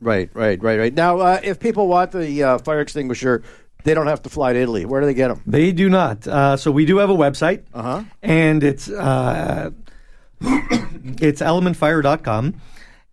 [0.00, 0.94] Right, right, right, right.
[0.94, 3.42] Now, uh, if people want the uh, fire extinguisher,
[3.82, 4.84] they don't have to fly to Italy.
[4.84, 5.42] Where do they get them?
[5.44, 6.24] They do not.
[6.24, 8.04] Uh, so we do have a website, Uh-huh.
[8.22, 9.70] and it's uh,
[10.40, 12.54] it's elementfire.com.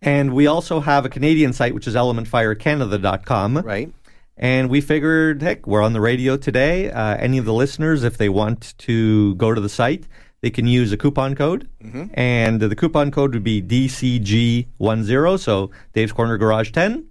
[0.02, 3.58] And we also have a Canadian site, which is elementfirecanada.com.
[3.58, 3.92] Right.
[4.36, 6.90] And we figured, heck, we're on the radio today.
[6.90, 10.06] Uh, any of the listeners, if they want to go to the site,
[10.42, 11.68] they can use a coupon code.
[12.12, 17.06] And the coupon code would be DCG10, so Dave's Corner Garage 10.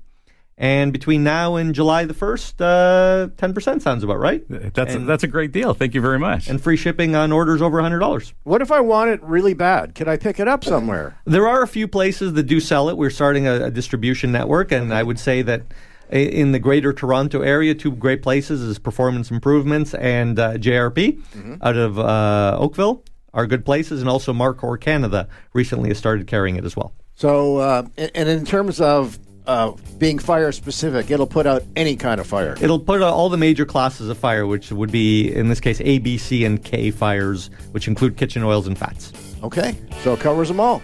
[0.58, 4.44] And between now and July the 1st, uh, 10% sounds about right.
[4.48, 5.74] That's a, that's a great deal.
[5.74, 6.48] Thank you very much.
[6.48, 8.34] And free shipping on orders over $100.
[8.44, 9.96] What if I want it really bad?
[9.96, 11.18] Can I pick it up somewhere?
[11.26, 12.96] There are a few places that do sell it.
[12.96, 15.64] We're starting a, a distribution network, and I would say that
[16.10, 21.76] in the greater Toronto area, two great places is Performance Improvements and uh, JRP out
[21.76, 26.64] of uh, Oakville are good places, and also Marcor Canada recently has started carrying it
[26.64, 26.94] as well.
[27.16, 31.96] So, uh, and and in terms of uh, being fire specific, it'll put out any
[31.96, 32.56] kind of fire.
[32.62, 35.82] It'll put out all the major classes of fire, which would be, in this case,
[35.82, 39.14] A, B, C, and K fires, which include kitchen oils and fats.
[39.44, 40.82] Okay, so it covers them all.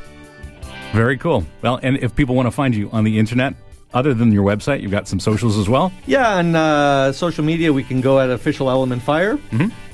[0.94, 1.46] Very cool.
[1.62, 3.56] Well, and if people want to find you on the internet,
[3.94, 5.92] other than your website, you've got some socials as well.
[6.06, 9.38] Yeah, on uh, social media, we can go at official Element Fire,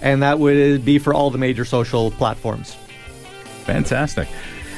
[0.01, 2.75] and that would be for all the major social platforms.
[3.65, 4.27] Fantastic.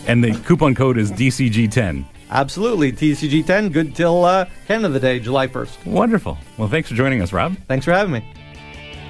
[0.07, 2.05] And the coupon code is DCG10.
[2.29, 2.91] Absolutely.
[2.91, 5.85] DCG 10, good till uh, Canada Day, July 1st.
[5.85, 6.37] Wonderful.
[6.57, 7.55] Well, thanks for joining us, Rob.
[7.67, 8.23] Thanks for having me.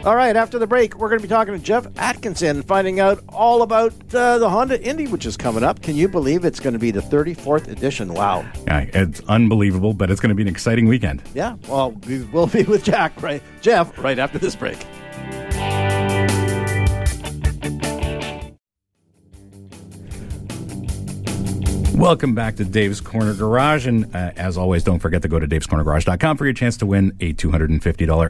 [0.06, 3.02] All right, after the break, we're going to be talking to Jeff Atkinson and finding
[3.02, 5.82] out all about uh, the Honda Indy, which is coming up.
[5.82, 8.14] Can you believe it's going to be the 34th edition?
[8.14, 8.50] Wow.
[8.66, 11.22] Yeah, it's unbelievable, but it's going to be an exciting weekend.
[11.34, 13.44] Yeah, well, we will be with Jack, right?
[13.60, 14.78] Jeff, right after this break.
[22.00, 23.86] Welcome back to Dave's Corner Garage.
[23.86, 27.14] And uh, as always, don't forget to go to davescornergarage.com for your chance to win
[27.20, 27.82] a $250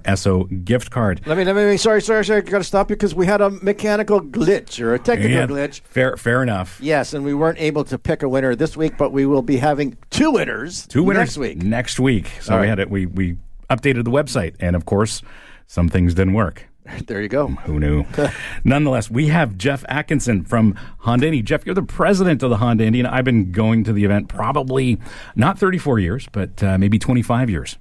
[0.01, 1.21] Esso gift card.
[1.27, 2.41] Let me, let me, sorry, sorry, sorry.
[2.41, 5.81] got to stop you because we had a mechanical glitch or a technical Yeah, glitch.
[5.81, 6.79] Fair, fair enough.
[6.81, 9.57] Yes, and we weren't able to pick a winner this week, but we will be
[9.57, 10.87] having two winners.
[10.87, 11.57] Two winners next week.
[11.61, 12.31] Next week.
[12.41, 12.69] So All we right.
[12.69, 12.89] had it.
[12.89, 13.37] We we
[13.69, 15.21] updated the website, and of course,
[15.67, 16.65] some things didn't work.
[17.07, 17.47] There you go.
[17.47, 18.05] Who knew?
[18.63, 21.41] Nonetheless, we have Jeff Atkinson from Honda Indy.
[21.41, 24.27] Jeff, you're the president of the Honda Indy, and I've been going to the event
[24.27, 24.99] probably
[25.35, 27.77] not 34 years, but uh, maybe 25 years.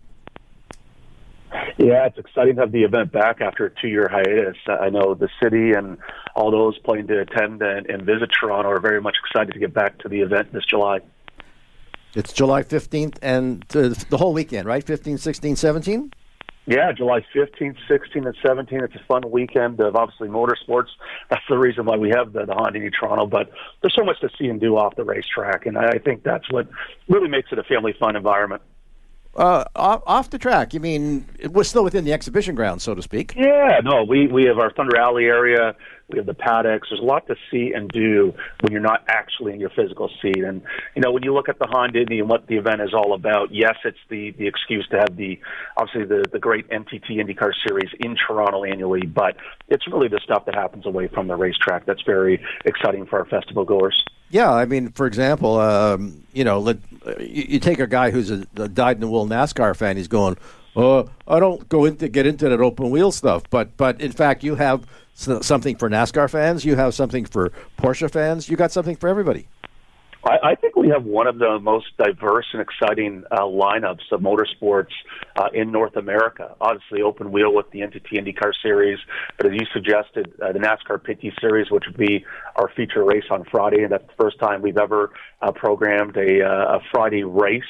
[1.78, 4.56] Yeah, it's exciting to have the event back after a two-year hiatus.
[4.66, 5.98] I know the city and
[6.34, 9.72] all those planning to attend and, and visit Toronto are very much excited to get
[9.72, 11.00] back to the event this July.
[12.14, 14.82] It's July 15th and uh, the whole weekend, right?
[14.82, 16.12] 15, 16, 17?
[16.68, 18.82] Yeah, July 15th, 16th, and 17th.
[18.84, 20.88] It's a fun weekend of obviously motorsports.
[21.30, 23.24] That's the reason why we have the, the Honda Indy Toronto.
[23.24, 23.50] But
[23.80, 26.44] there's so much to see and do off the racetrack, and I I think that's
[26.52, 26.68] what
[27.08, 28.60] really makes it a family fun environment.
[29.38, 32.92] Uh, off, off the track, you mean it was still within the exhibition ground, so
[32.92, 33.34] to speak?
[33.36, 35.76] Yeah, no, we we have our Thunder Alley area.
[36.10, 36.88] We have the paddocks.
[36.90, 40.42] There's a lot to see and do when you're not actually in your physical seat.
[40.42, 40.62] And
[40.96, 43.54] you know, when you look at the Honda and what the event is all about,
[43.54, 45.38] yes, it's the the excuse to have the
[45.76, 49.36] obviously the the great NTT IndyCar Series in Toronto annually, but
[49.68, 53.26] it's really the stuff that happens away from the racetrack that's very exciting for our
[53.26, 54.04] festival goers.
[54.30, 56.78] Yeah, I mean, for example, um, you know, let,
[57.18, 59.96] you, you take a guy who's a, a dyed-in-the-wool NASCAR fan.
[59.96, 60.36] He's going,
[60.76, 64.44] "Oh, I don't go into get into that open wheel stuff." But but in fact,
[64.44, 66.64] you have something for NASCAR fans.
[66.64, 68.48] You have something for Porsche fans.
[68.48, 69.48] You got something for everybody.
[70.28, 74.20] I, I think we have one of the most diverse and exciting uh, lineups of
[74.20, 74.92] motorsports
[75.36, 76.54] uh, in North America.
[76.60, 78.98] Obviously, open wheel with the NTT IndyCar Series,
[79.38, 82.24] but as you suggested, uh, the NASCAR Pinty Series, which would be
[82.56, 86.44] our feature race on Friday, and that's the first time we've ever uh, programmed a,
[86.44, 87.62] uh, a Friday race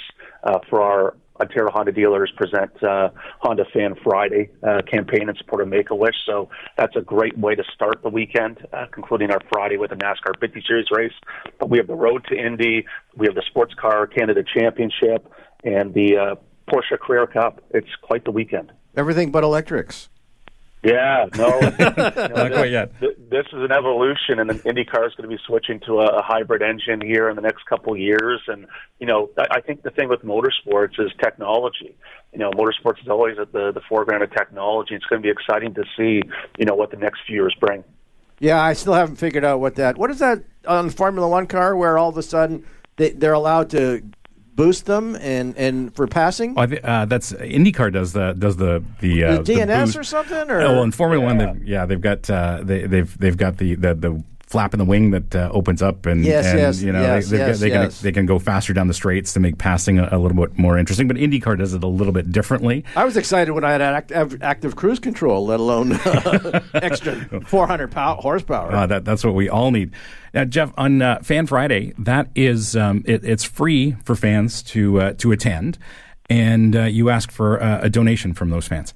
[0.42, 5.62] uh, for our Ontario Honda dealers present uh, Honda Fan Friday uh, campaign in support
[5.62, 6.14] of Make a Wish.
[6.27, 9.96] So that's a great way to start the weekend, uh, concluding our Friday with a
[9.96, 11.12] NASCAR Pinty Series race.
[11.59, 15.31] But we have the Road to Indy, we have the Sports Car Canada Championship,
[15.64, 16.35] and the uh,
[16.70, 17.62] Porsche Carrera Cup.
[17.70, 18.72] It's quite the weekend.
[18.96, 20.09] Everything but electrics.
[20.83, 22.99] Yeah, no, you know, Not quite yet.
[23.01, 26.19] th- this is an evolution, and then IndyCar is going to be switching to a,
[26.19, 28.41] a hybrid engine here in the next couple of years.
[28.47, 28.67] And
[29.01, 31.97] you know, I, I think the thing with motorsports is technology.
[32.33, 34.95] You know, motorsports is always at the the foreground of technology.
[34.95, 36.23] It's going to be exciting to see,
[36.59, 37.83] you know, what the next few years bring.
[38.38, 39.99] Yeah, I still haven't figured out what that.
[39.99, 42.64] What is that on Formula One car where all of a sudden
[42.97, 44.03] they, they're allowed to
[44.59, 46.55] boost them and, and for passing?
[46.59, 49.97] Oh, I thi- uh, that's IndyCar does the does the the, uh, The DRS boost-
[49.99, 53.18] or something, or- oh, well, in Formula One, they've, yeah, they've got uh, they, they've
[53.18, 56.46] they've got the the, the flap in the wing that uh, opens up and, Yes,
[56.46, 59.34] and yes, you know yes, they, they can they can go faster down the straights
[59.34, 61.06] to make passing a, a little bit more interesting.
[61.06, 62.84] But IndyCar does it a little bit differently.
[62.96, 65.92] I was excited when I had active, active cruise control, let alone
[66.74, 68.72] extra 400 pow- horsepower.
[68.72, 69.92] Uh, that that's what we all need.
[70.32, 75.00] Now, Jeff, on uh, Fan Friday, that is um, it, it's free for fans to
[75.00, 75.78] uh, to attend,
[76.30, 78.94] and uh, you ask for uh, a donation from those fans.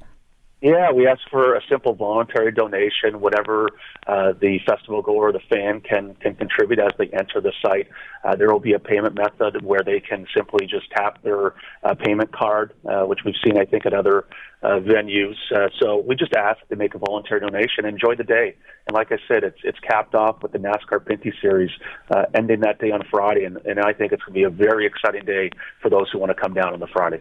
[0.63, 3.71] Yeah, we ask for a simple voluntary donation, whatever
[4.07, 7.89] uh, the festival goer or the fan can can contribute as they enter the site.
[8.23, 11.97] Uh, there will be a payment method where they can simply just tap their uh,
[11.97, 14.25] payment card, uh, which we've seen, I think, at other
[14.63, 15.35] uh, venues.
[15.53, 17.85] Uh, so we just ask to make a voluntary donation.
[17.85, 18.55] Enjoy the day,
[18.87, 21.73] and like I said, it's it's capped off with the NASCAR Pinty Series
[22.15, 24.51] uh, ending that day on Friday, and, and I think it's going to be a
[24.69, 27.21] very exciting day for those who want to come down on the Friday.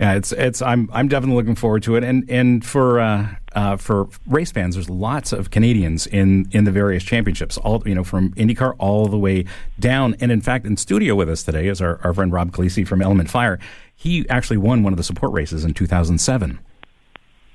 [0.00, 3.76] Yeah, it's it's I'm I'm definitely looking forward to it, and and for uh, uh,
[3.76, 8.04] for race fans, there's lots of Canadians in in the various championships, all you know
[8.04, 9.44] from IndyCar all the way
[9.80, 12.86] down, and in fact, in studio with us today is our, our friend Rob Calisi
[12.86, 13.58] from Element Fire.
[13.96, 16.60] He actually won one of the support races in 2007.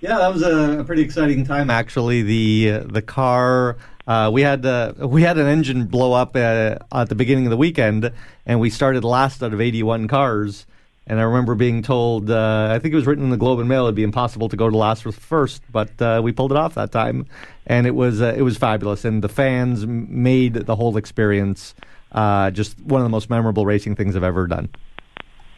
[0.02, 1.70] Yeah, that was a, a pretty exciting time.
[1.70, 6.76] Actually, the the car uh, we had uh, we had an engine blow up uh,
[6.92, 8.12] at the beginning of the weekend,
[8.46, 10.66] and we started last out of 81 cars.
[11.06, 13.68] And I remember being told, uh, I think it was written in the Globe and
[13.68, 16.58] Mail, it'd be impossible to go to last with first, but uh, we pulled it
[16.58, 17.26] off that time,
[17.68, 19.04] and it was uh, it was fabulous.
[19.04, 21.76] And the fans made the whole experience
[22.14, 24.70] uh, just one of the most memorable racing things I've ever done.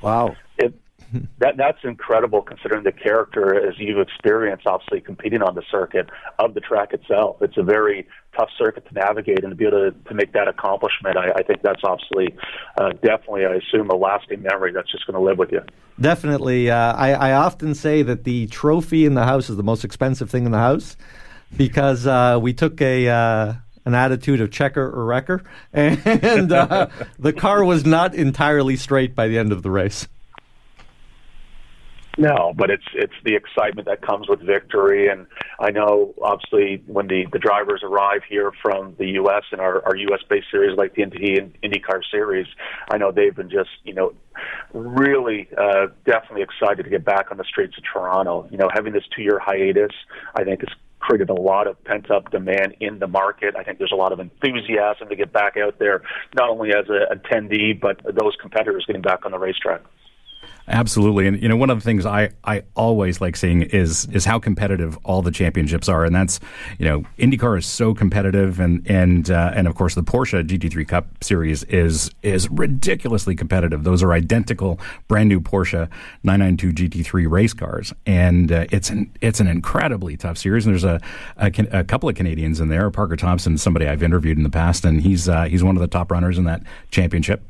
[0.01, 0.35] wow.
[0.57, 0.73] it,
[1.39, 6.53] that that's incredible considering the character as you've experienced obviously competing on the circuit of
[6.53, 10.09] the track itself it's a very tough circuit to navigate and to be able to,
[10.09, 12.35] to make that accomplishment I, I think that's obviously
[12.79, 15.61] uh, definitely I assume a lasting memory that's just going to live with you
[15.99, 16.69] Definitely.
[16.69, 20.29] Uh, I, I often say that the trophy in the house is the most expensive
[20.29, 20.97] thing in the house
[21.55, 23.53] because uh, we took a uh,
[23.85, 25.43] an attitude of checker or wrecker,
[25.73, 26.87] and uh,
[27.17, 30.07] the car was not entirely straight by the end of the race.
[32.17, 35.27] No, but it's it's the excitement that comes with victory, and
[35.59, 39.43] I know obviously when the, the drivers arrive here from the U.S.
[39.51, 40.21] and our, our U.S.
[40.29, 42.47] based series like the and IndyCar series,
[42.89, 44.13] I know they've been just you know
[44.73, 48.47] really uh, definitely excited to get back on the streets of Toronto.
[48.49, 49.91] You know, having this two year hiatus,
[50.35, 53.55] I think has created a lot of pent up demand in the market.
[53.57, 56.01] I think there's a lot of enthusiasm to get back out there,
[56.33, 59.81] not only as an attendee but those competitors getting back on the racetrack.
[60.67, 64.25] Absolutely, and you know one of the things I, I always like seeing is is
[64.25, 66.39] how competitive all the championships are, and that's
[66.79, 70.87] you know IndyCar is so competitive, and and uh, and of course the Porsche GT3
[70.87, 73.83] Cup Series is is ridiculously competitive.
[73.83, 75.87] Those are identical, brand new Porsche
[76.23, 80.65] 992 GT3 race cars, and uh, it's an it's an incredibly tough series.
[80.65, 80.99] And there's a,
[81.37, 82.89] a, a couple of Canadians in there.
[82.89, 85.87] Parker Thompson, somebody I've interviewed in the past, and he's uh, he's one of the
[85.87, 87.43] top runners in that championship.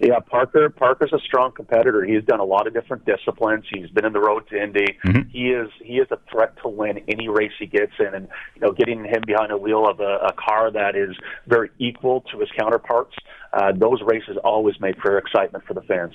[0.00, 0.68] Yeah, Parker.
[0.70, 2.04] Parker's a strong competitor.
[2.04, 3.64] He's done a lot of different disciplines.
[3.72, 4.98] He's been in the road to Indy.
[5.04, 5.28] Mm-hmm.
[5.30, 8.60] He is he is a threat to win any race he gets in, and you
[8.60, 11.16] know, getting him behind the wheel of a, a car that is
[11.46, 13.14] very equal to his counterparts.
[13.52, 16.14] Uh, those races always make for excitement for the fans.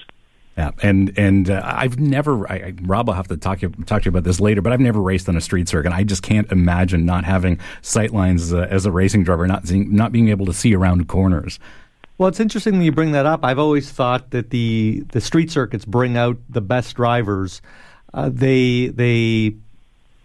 [0.58, 4.02] Yeah, and and uh, I've never, I, I, Rob, will have to talk you talk
[4.02, 5.94] to you about this later, but I've never raced on a street circuit.
[5.94, 9.66] I just can't imagine not having sight lines as a, as a racing driver, not
[9.68, 11.58] seeing, not being able to see around corners.
[12.22, 13.44] Well, it's interesting that you bring that up.
[13.44, 17.64] I've always thought that the the street circuits bring out the best drivers.
[18.14, 19.56] Uh, they they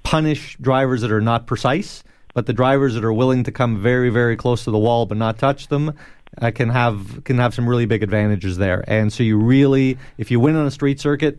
[0.02, 4.10] punish drivers that are not precise, but the drivers that are willing to come very
[4.10, 5.94] very close to the wall but not touch them
[6.36, 8.84] uh, can have can have some really big advantages there.
[8.86, 11.38] And so you really, if you win on a street circuit.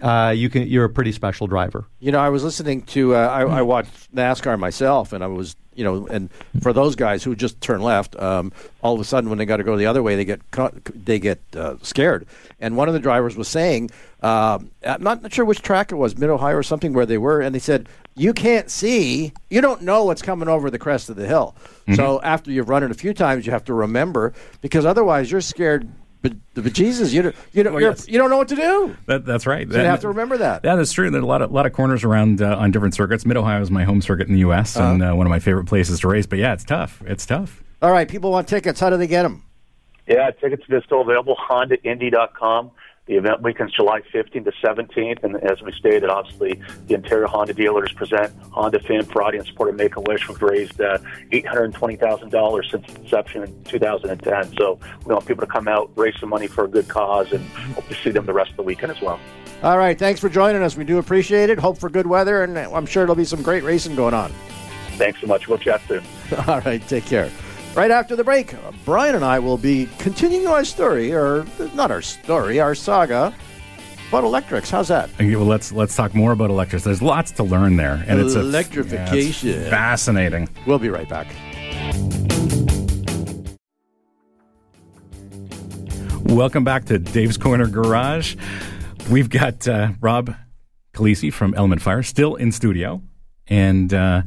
[0.00, 0.66] Uh, you can.
[0.66, 1.86] You're a pretty special driver.
[2.00, 3.14] You know, I was listening to.
[3.14, 6.28] Uh, I, I watched NASCAR myself, and I was you know, and
[6.60, 9.58] for those guys who just turn left, um, all of a sudden when they got
[9.58, 10.40] to go the other way, they get
[10.92, 12.26] they get uh, scared.
[12.58, 13.90] And one of the drivers was saying,
[14.20, 17.40] uh, I'm not sure which track it was, Mid Ohio or something, where they were,
[17.40, 21.16] and they said, "You can't see, you don't know what's coming over the crest of
[21.16, 21.94] the hill." Mm-hmm.
[21.94, 25.40] So after you've run it a few times, you have to remember because otherwise you're
[25.40, 25.88] scared
[26.22, 28.08] but but Jesus, you don't you don't well, yes.
[28.08, 28.96] you don't know what to do.
[29.06, 29.66] That, that's right.
[29.68, 30.62] So that, you have to remember that.
[30.64, 31.10] Yeah, that's true.
[31.10, 33.24] There's a lot of lot of corners around uh, on different circuits.
[33.24, 34.76] Mid Ohio is my home circuit in the U.S.
[34.76, 34.92] Uh-huh.
[34.92, 36.26] and uh, one of my favorite places to race.
[36.26, 37.02] But yeah, it's tough.
[37.06, 37.62] It's tough.
[37.80, 38.80] All right, people want tickets.
[38.80, 39.44] How do they get them?
[40.08, 41.36] Yeah, tickets are still available.
[41.48, 42.70] HondaIndy.com.
[43.08, 47.54] The event weekend's July 15th to 17th, and as we stated, obviously the Ontario Honda
[47.54, 50.28] dealers present Honda Fan Friday and support of Make a Wish.
[50.28, 50.98] We've raised uh,
[51.32, 54.54] $820,000 since inception in 2010.
[54.58, 57.48] So we want people to come out, raise some money for a good cause, and
[57.48, 59.18] hope to see them the rest of the weekend as well.
[59.62, 60.76] All right, thanks for joining us.
[60.76, 61.58] We do appreciate it.
[61.58, 64.32] Hope for good weather, and I'm sure there'll be some great racing going on.
[64.98, 65.48] Thanks so much.
[65.48, 66.04] We'll chat soon.
[66.46, 67.30] All right, take care.
[67.74, 68.54] Right after the break,
[68.84, 73.32] Brian and I will be continuing our story, or not our story, our saga
[74.08, 74.68] about electrics.
[74.68, 75.10] How's that?
[75.14, 76.82] Okay, well, let's let's talk more about electrics.
[76.84, 79.50] There's lots to learn there, and it's electrification.
[79.50, 80.48] Yeah, it's fascinating.
[80.66, 81.28] We'll be right back.
[86.24, 88.34] Welcome back to Dave's Corner Garage.
[89.08, 90.34] We've got uh, Rob
[90.94, 93.02] Calisi from Element Fire still in studio,
[93.46, 93.94] and.
[93.94, 94.22] Uh,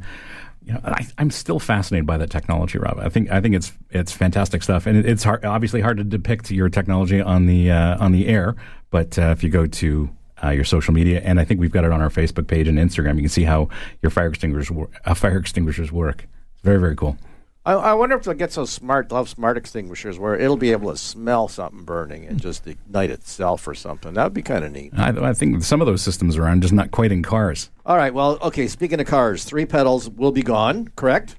[0.64, 2.98] you know, I, am still fascinated by that technology, Rob.
[2.98, 6.04] I think I think it's it's fantastic stuff, and it, it's hard, obviously hard to
[6.04, 8.54] depict your technology on the uh, on the air.
[8.90, 10.10] But uh, if you go to
[10.42, 12.78] uh, your social media, and I think we've got it on our Facebook page and
[12.78, 13.68] Instagram, you can see how
[14.02, 16.26] your fire extinguishers uh, fire extinguishers work.
[16.54, 17.16] It's very very cool.
[17.64, 20.72] I, I, wonder if they'll get so smart, they'll have smart extinguishers where it'll be
[20.72, 24.14] able to smell something burning and just ignite itself or something.
[24.14, 24.92] That would be kind of neat.
[24.96, 27.70] I, I, think some of those systems are on, just not quite in cars.
[27.86, 28.12] All right.
[28.12, 28.66] Well, okay.
[28.66, 31.36] Speaking of cars, three pedals will be gone, correct?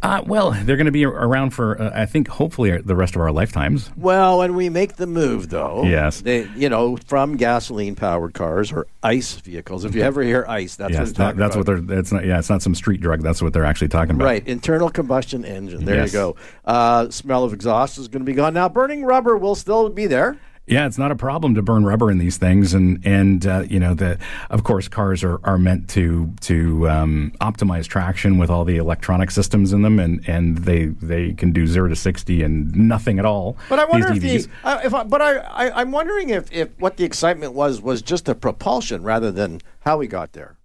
[0.00, 3.20] Uh, well, they're going to be around for, uh, I think, hopefully the rest of
[3.20, 3.90] our lifetimes.
[3.96, 8.86] Well, when we make the move, though, yes, they, you know, from gasoline-powered cars or
[9.02, 9.84] ICE vehicles.
[9.84, 11.76] If you ever hear ICE, that's yes, what that, that's about.
[11.76, 11.98] what they're.
[11.98, 12.24] It's not.
[12.24, 13.22] Yeah, it's not some street drug.
[13.22, 14.24] That's what they're actually talking about.
[14.24, 15.84] Right, internal combustion engine.
[15.84, 16.12] There yes.
[16.12, 16.36] you go.
[16.64, 18.54] Uh, smell of exhaust is going to be gone.
[18.54, 20.38] Now, burning rubber will still be there.
[20.68, 23.80] Yeah, it's not a problem to burn rubber in these things, and and uh, you
[23.80, 24.18] know the
[24.50, 29.30] of course cars are, are meant to to um, optimize traction with all the electronic
[29.30, 33.24] systems in them, and, and they they can do zero to sixty and nothing at
[33.24, 33.56] all.
[33.70, 36.68] But I wonder if the uh, if I, but I, I I'm wondering if if
[36.78, 40.57] what the excitement was was just the propulsion rather than how we got there.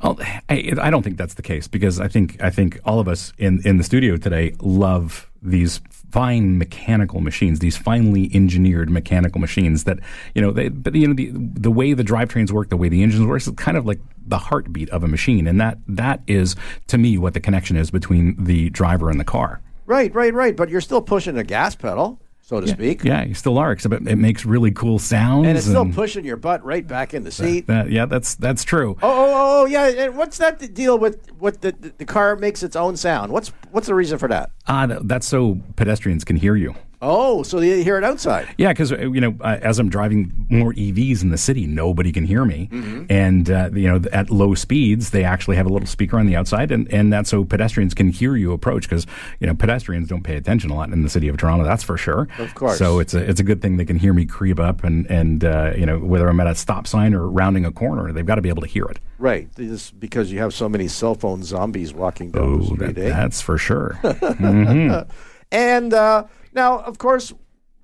[0.00, 3.32] I, I don't think that's the case because I think I think all of us
[3.38, 5.80] in, in the studio today love these
[6.10, 9.98] fine mechanical machines, these finely engineered mechanical machines that
[10.34, 13.02] you know they but you know the the way the drivetrains work, the way the
[13.02, 16.56] engines work is kind of like the heartbeat of a machine, and that that is
[16.88, 19.60] to me what the connection is between the driver and the car.
[19.86, 20.56] Right, right, right.
[20.56, 23.02] But you're still pushing a gas pedal, so to speak.
[23.04, 25.46] Yeah, you still are, except it, it makes really cool sounds.
[25.48, 27.66] And it's still pushing your butt right back in the seat.
[27.68, 28.96] that- yeah, that's that's true.
[29.02, 29.86] Oh, oh, oh, oh, yeah.
[29.86, 33.32] And what's that deal with what the, the the car makes its own sound?
[33.32, 34.50] What's what's the reason for that?
[34.68, 36.74] Ah, that's so pedestrians can hear you.
[37.06, 38.48] Oh, so you hear it outside.
[38.56, 42.24] Yeah, because you know, uh, as I'm driving more EVs in the city, nobody can
[42.24, 43.04] hear me, Mm-hmm.
[43.10, 46.34] and uh, you know, at low speeds, they actually have a little speaker on the
[46.34, 48.88] outside, and, and that's so pedestrians can hear you approach.
[48.88, 49.06] Because
[49.40, 51.96] you know, pedestrians don't pay attention a lot in the city of Toronto, that's for
[51.98, 52.26] sure.
[52.38, 52.78] Of course.
[52.78, 55.44] So it's a it's a good thing they can hear me creep up, and and
[55.44, 58.36] uh, you know, whether I'm at a stop sign or rounding a corner, they've got
[58.36, 58.98] to be able to hear it.
[59.18, 59.52] Right.
[59.54, 62.94] This is because you have so many cell phone zombies walking down the Oh, street.
[62.94, 63.08] that, eh?
[63.10, 63.98] that's for sure.
[65.52, 66.24] And uh,
[66.54, 67.32] now, of course,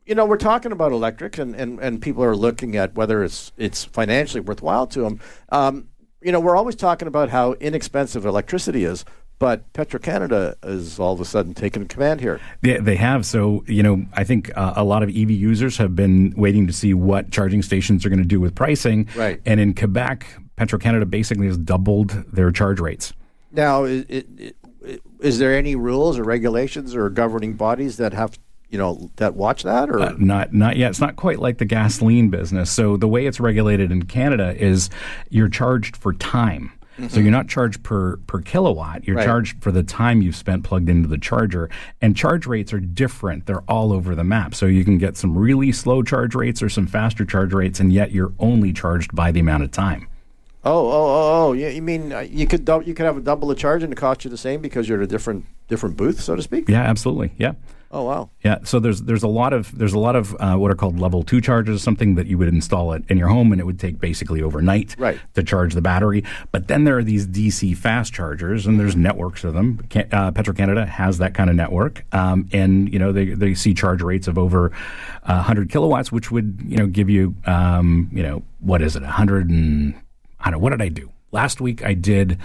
[0.07, 3.53] you know we're talking about electric, and, and, and people are looking at whether it's
[3.57, 5.21] it's financially worthwhile to them.
[5.51, 5.89] Um,
[6.23, 9.05] you know, we're always talking about how inexpensive electricity is,
[9.39, 12.41] but Petro Canada is all of a sudden taking command here.
[12.61, 13.25] They, they have.
[13.25, 16.73] So, you know, I think uh, a lot of EV users have been waiting to
[16.73, 19.09] see what charging stations are going to do with pricing.
[19.17, 19.41] Right.
[19.47, 23.15] And in Quebec, Petro Canada basically has doubled their charge rates.
[23.51, 28.39] Now, is, it, it, is there any rules or regulations or governing bodies that have
[28.71, 30.91] you know that watch that or Uh, not not yet.
[30.91, 32.71] It's not quite like the gasoline business.
[32.71, 34.91] So the way it's regulated in Canada is
[35.29, 36.73] you're charged for time.
[37.09, 39.07] So you're not charged per per kilowatt.
[39.07, 39.25] You're Right.
[39.25, 41.71] charged for the time you've spent plugged into the charger.
[42.03, 43.47] And charge rates are different.
[43.47, 44.55] They're all over the map.
[44.55, 47.91] So you can get some really slow charge rates or some faster charge rates, and
[47.91, 50.09] yet you're only charged by the amount of time.
[50.63, 51.53] Oh, oh, oh, oh!
[51.55, 53.97] Yeah, you mean uh, you could you could have a double the charge and it
[53.97, 56.69] cost you the same because you're at a different different booth, so to speak.
[56.69, 57.33] Yeah, absolutely.
[57.39, 57.53] Yeah.
[57.93, 58.31] Oh, wow.
[58.45, 61.01] Yeah, so there's there's a lot of there's a lot of uh, what are called
[61.01, 63.81] level two chargers, something that you would install it in your home, and it would
[63.81, 65.19] take basically overnight Right.
[65.35, 66.23] to charge the battery.
[66.53, 69.79] But then there are these DC fast chargers, and there's networks of them.
[69.89, 73.55] Can, uh, Petro Canada has that kind of network, um, and you know they they
[73.55, 74.67] see charge rates of over
[75.25, 79.03] uh, 100 kilowatts, which would you know give you um, you know what is it
[79.03, 79.95] 100 and
[80.39, 81.85] I don't know what did I do last week?
[81.85, 82.39] I did.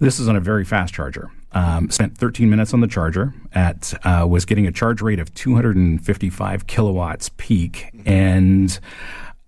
[0.00, 1.30] This is on a very fast charger.
[1.52, 3.34] Um, spent 13 minutes on the charger.
[3.52, 8.78] At uh, was getting a charge rate of 255 kilowatts peak, and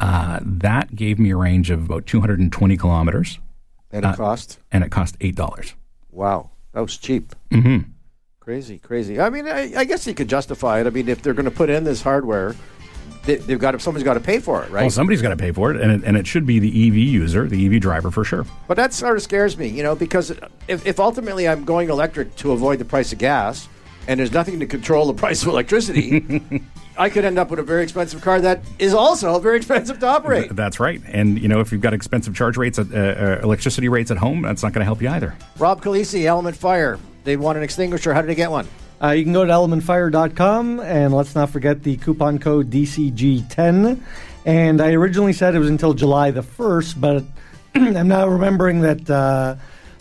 [0.00, 3.38] uh, that gave me a range of about 220 kilometers,
[3.92, 5.74] And it cost and it cost eight dollars.
[6.10, 7.34] wow, that was cheap.
[7.50, 7.90] Mm-hmm.
[8.40, 9.20] Crazy, crazy.
[9.20, 10.86] I mean, I, I guess you could justify it.
[10.88, 12.56] I mean, if they're going to put in this hardware,
[13.24, 14.82] they, they've got to, somebody's got to pay for it, right?
[14.82, 16.96] Well, somebody's got to pay for it, and it, and it should be the EV
[16.96, 18.44] user, the EV driver for sure.
[18.66, 20.30] But that sort of scares me, you know, because
[20.68, 23.68] if, if ultimately I'm going electric to avoid the price of gas,
[24.08, 26.42] and there's nothing to control the price of electricity,
[26.98, 30.06] I could end up with a very expensive car that is also very expensive to
[30.06, 30.54] operate.
[30.54, 31.00] That's right.
[31.06, 34.18] And you know, if you've got expensive charge rates, at, uh, uh, electricity rates at
[34.18, 35.34] home, that's not going to help you either.
[35.58, 36.98] Rob Calisi, Element Fire.
[37.24, 38.12] They want an extinguisher.
[38.12, 38.66] How did they get one?
[39.02, 44.00] Uh, you can go to elementfire.com and let's not forget the coupon code DCG10.
[44.44, 47.24] And I originally said it was until July the 1st, but
[47.74, 49.56] I'm now remembering that uh,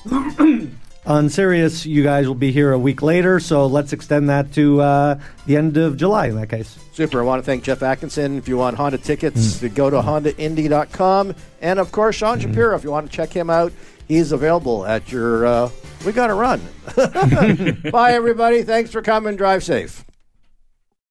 [1.06, 4.82] on Sirius, you guys will be here a week later, so let's extend that to
[4.82, 6.78] uh, the end of July in that case.
[6.94, 7.22] Super.
[7.22, 8.38] I want to thank Jeff Atkinson.
[8.38, 11.36] If you want Honda tickets, to go to HondaIndy.com.
[11.62, 13.74] And of course, Sean Shapiro, if you want to check him out,
[14.12, 15.46] he's available at your.
[15.46, 15.70] Uh,
[16.06, 16.62] we got to run.
[17.92, 18.64] Bye, everybody.
[18.64, 19.36] Thanks for coming.
[19.36, 20.04] Drive safe.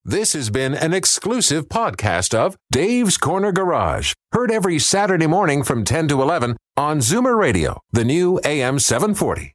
[0.04, 4.14] This has been an exclusive podcast of Dave's Corner Garage.
[4.32, 9.52] Heard every Saturday morning from 10 to 11 on Zoomer Radio, the new AM 740.